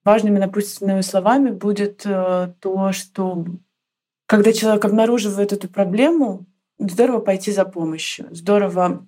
[0.03, 3.45] Важными напутственными словами будет э, то, что
[4.25, 6.45] когда человек обнаруживает эту проблему,
[6.79, 9.07] здорово пойти за помощью, здорово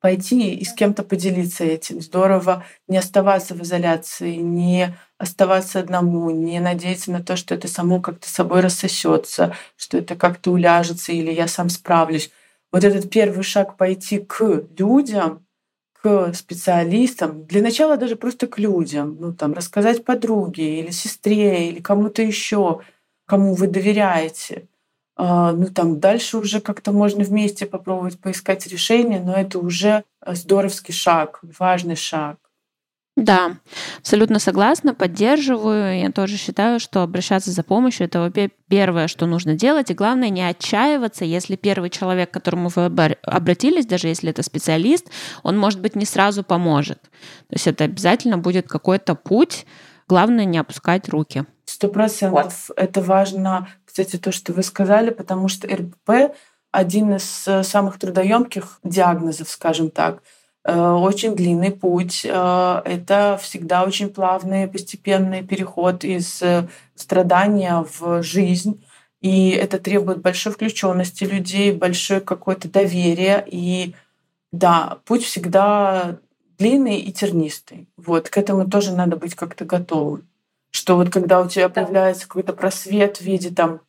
[0.00, 2.00] пойти и с кем-то поделиться этим.
[2.00, 8.00] Здорово не оставаться в изоляции, не оставаться одному, не надеяться на то, что это само
[8.00, 12.30] как-то собой рассосется, что это как-то уляжется или я сам справлюсь.
[12.72, 15.46] Вот этот первый шаг пойти к людям,
[15.94, 21.80] к специалистам, для начала даже просто к людям, ну там рассказать подруге или сестре или
[21.80, 22.80] кому-то еще,
[23.26, 24.68] кому вы доверяете.
[25.16, 30.92] А, ну там дальше уже как-то можно вместе попробовать поискать решение, но это уже здоровский
[30.92, 32.36] шаг, важный шаг.
[33.16, 33.56] Да,
[33.98, 35.98] абсолютно согласна, поддерживаю.
[35.98, 38.30] Я тоже считаю, что обращаться за помощью– это
[38.68, 39.90] первое, что нужно делать.
[39.90, 45.06] И главное, не отчаиваться, если первый человек, к которому вы обратились, даже если это специалист,
[45.42, 47.00] он, может быть, не сразу поможет.
[47.00, 49.64] То есть это обязательно будет какой-то путь.
[50.08, 51.44] Главное, не опускать руки.
[51.64, 52.70] Сто процентов.
[52.76, 56.36] Это важно, кстати, то, что вы сказали, потому что РПП–
[56.72, 60.22] один из э, самых трудоемких диагнозов, скажем так–
[60.66, 62.26] Э, очень длинный путь.
[62.28, 66.42] Э, это всегда очень плавный, постепенный переход из
[66.96, 68.84] страдания в жизнь.
[69.20, 73.44] И это требует большой включенности людей, большое какое-то доверие.
[73.46, 73.94] И
[74.52, 76.18] да, путь всегда
[76.58, 77.88] длинный и тернистый.
[77.96, 80.28] Вот, к этому тоже надо быть как-то готовым.
[80.70, 83.80] Что вот когда у тебя появляется какой-то просвет в виде там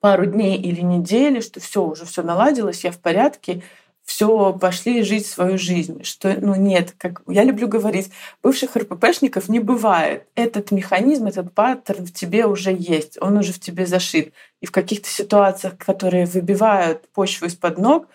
[0.00, 3.62] пару дней или недели, что все уже все наладилось, я в порядке,
[4.04, 6.04] все, пошли жить свою жизнь.
[6.04, 8.10] Что, ну нет, как я люблю говорить,
[8.42, 10.26] бывших РППшников не бывает.
[10.34, 14.34] Этот механизм, этот паттерн в тебе уже есть, он уже в тебе зашит.
[14.60, 18.08] И в каких-то ситуациях, которые выбивают почву из-под ног,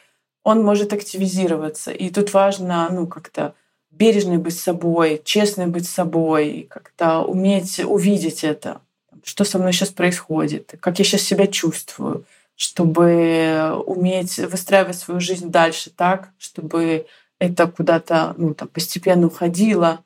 [0.44, 1.92] он может активизироваться.
[1.92, 3.56] И тут важно, ну, как-то
[3.92, 8.82] бережно быть собой, честно быть собой, как-то уметь увидеть это,
[9.24, 12.26] что со мной сейчас происходит, как я сейчас себя чувствую
[12.60, 17.06] чтобы уметь выстраивать свою жизнь дальше так, чтобы
[17.40, 20.04] это куда-то ну, там, постепенно уходило,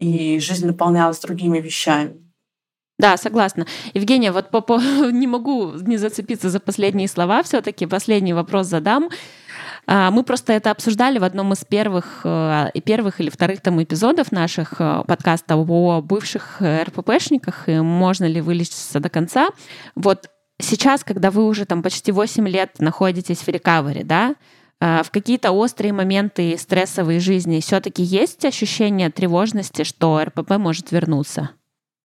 [0.00, 2.16] и жизнь наполнялась другими вещами.
[2.98, 3.68] Да, согласна.
[3.94, 4.80] Евгения, вот по, по,
[5.12, 9.08] не могу не зацепиться за последние слова, все-таки последний вопрос задам.
[9.86, 14.30] А, мы просто это обсуждали в одном из первых, э, первых или вторых там эпизодов
[14.30, 19.50] наших э, подкастов о бывших РППшниках, и можно ли вылечиться до конца.
[19.94, 20.30] Вот
[20.60, 24.36] сейчас, когда вы уже там почти 8 лет находитесь в рекавере, да,
[24.80, 31.50] в какие-то острые моменты стрессовой жизни все-таки есть ощущение тревожности, что РПП может вернуться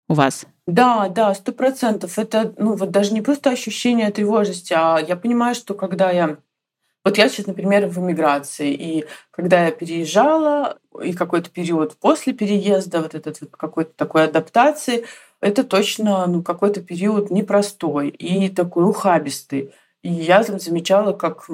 [0.09, 0.47] у вас?
[0.67, 2.19] Да, да, сто процентов.
[2.19, 6.37] Это, ну, вот даже не просто ощущение тревожности, а я понимаю, что когда я
[7.07, 13.01] вот я сейчас, например, в эмиграции, и когда я переезжала, и какой-то период после переезда,
[13.01, 15.05] вот этот вот какой-то такой адаптации,
[15.41, 19.73] это точно ну, какой-то период непростой и такой ухабистый.
[20.03, 21.49] И я замечала, как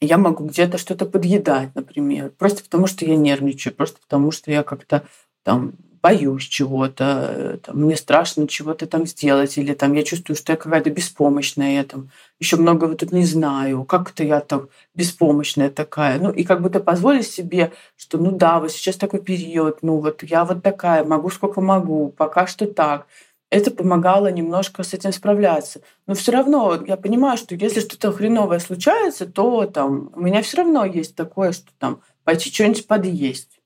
[0.00, 4.62] я могу где-то что-то подъедать, например, просто потому что я нервничаю, просто потому что я
[4.62, 5.06] как-то
[5.42, 5.74] там
[6.08, 10.88] боюсь чего-то, там, мне страшно чего-то там сделать, или там я чувствую, что я какая-то
[10.90, 16.18] беспомощная, я там еще многого тут не знаю, как это я так беспомощная такая.
[16.18, 20.22] Ну, и как будто позволить себе, что ну да, вот сейчас такой период, ну вот
[20.22, 23.06] я вот такая, могу сколько могу, пока что так.
[23.50, 25.80] Это помогало немножко с этим справляться.
[26.06, 30.58] Но все равно я понимаю, что если что-то хреновое случается, то там у меня все
[30.58, 33.57] равно есть такое, что там пойти что-нибудь подъесть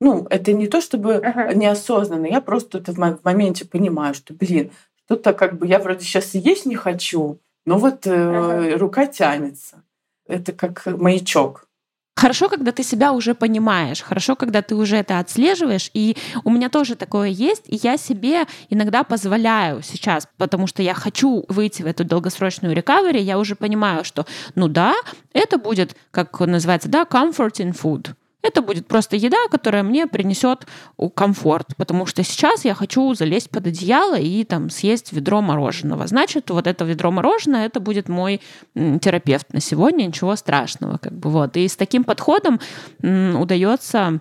[0.00, 1.54] ну, это не то чтобы ага.
[1.54, 4.70] неосознанно, я просто это в моменте понимаю, что, блин,
[5.04, 8.78] что-то как бы я вроде сейчас и есть не хочу, но вот э, ага.
[8.78, 9.82] рука тянется.
[10.26, 11.66] Это как маячок.
[12.18, 16.70] Хорошо, когда ты себя уже понимаешь, хорошо, когда ты уже это отслеживаешь, и у меня
[16.70, 21.86] тоже такое есть, и я себе иногда позволяю сейчас, потому что я хочу выйти в
[21.86, 24.24] эту долгосрочную рекавери, я уже понимаю, что,
[24.54, 24.94] ну да,
[25.34, 28.14] это будет, как называется, да, comforting food,
[28.46, 30.66] это будет просто еда, которая мне принесет
[31.14, 36.06] комфорт, потому что сейчас я хочу залезть под одеяло и там съесть ведро мороженого.
[36.06, 38.40] Значит, вот это ведро мороженого, это будет мой
[38.74, 40.98] терапевт на сегодня, ничего страшного.
[40.98, 41.56] Как бы, вот.
[41.56, 42.60] И с таким подходом
[43.00, 44.20] удается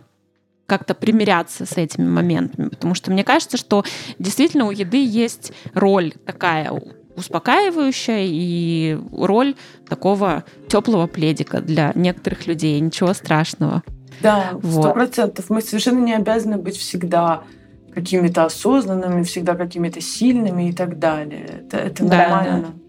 [0.66, 3.84] как-то примиряться с этими моментами, потому что мне кажется, что
[4.18, 6.72] действительно у еды есть роль такая
[7.16, 9.56] успокаивающая и роль
[9.88, 12.80] такого теплого пледика для некоторых людей.
[12.80, 13.84] Ничего страшного.
[14.22, 15.50] Да, сто процентов.
[15.50, 17.44] Мы совершенно не обязаны быть всегда
[17.94, 21.64] какими-то осознанными, всегда какими-то сильными и так далее.
[21.66, 22.60] Это, это да, нормально.
[22.62, 22.86] Да.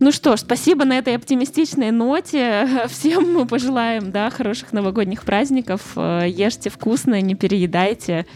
[0.00, 2.68] Ну что ж, спасибо на этой оптимистичной ноте.
[2.88, 5.96] Всем мы пожелаем да, хороших новогодних праздников.
[5.96, 8.26] Ешьте вкусно, не переедайте.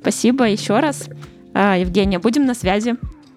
[0.00, 1.08] Спасибо еще раз.
[1.52, 2.96] А, Евгения, будем на связи.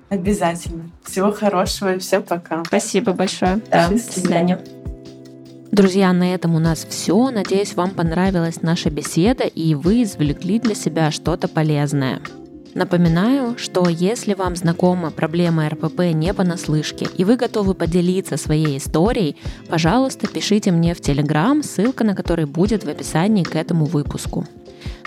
[0.09, 0.91] Обязательно.
[1.03, 2.63] Всего хорошего и всем пока.
[2.65, 3.59] Спасибо большое.
[3.71, 4.59] Да, До свидания.
[5.73, 7.31] Друзья, на этом у нас все.
[7.31, 12.21] Надеюсь, вам понравилась наша беседа и вы извлекли для себя что-то полезное.
[12.75, 19.35] Напоминаю, что если вам знакома проблема РПП не понаслышке и вы готовы поделиться своей историей,
[19.67, 24.45] пожалуйста, пишите мне в Телеграм, ссылка на который будет в описании к этому выпуску.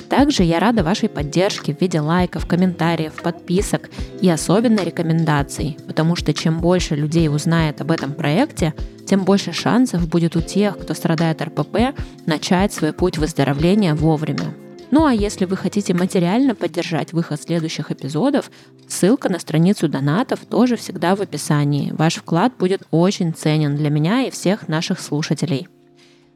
[0.09, 3.91] Также я рада вашей поддержке в виде лайков, комментариев, подписок
[4.21, 8.75] и особенно рекомендаций, потому что чем больше людей узнает об этом проекте,
[9.07, 14.55] тем больше шансов будет у тех, кто страдает РПП, начать свой путь выздоровления вовремя.
[14.91, 18.51] Ну а если вы хотите материально поддержать выход следующих эпизодов,
[18.87, 21.93] ссылка на страницу донатов тоже всегда в описании.
[21.93, 25.69] Ваш вклад будет очень ценен для меня и всех наших слушателей.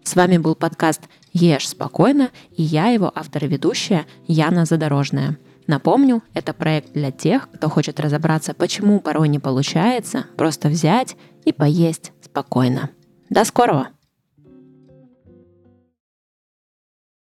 [0.02, 5.38] С вами был подкаст «Ешь спокойно» и я его автор и ведущая Яна Задорожная.
[5.66, 11.52] Напомню, это проект для тех, кто хочет разобраться, почему порой не получается просто взять и
[11.52, 12.90] поесть спокойно.
[13.28, 13.88] До скорого!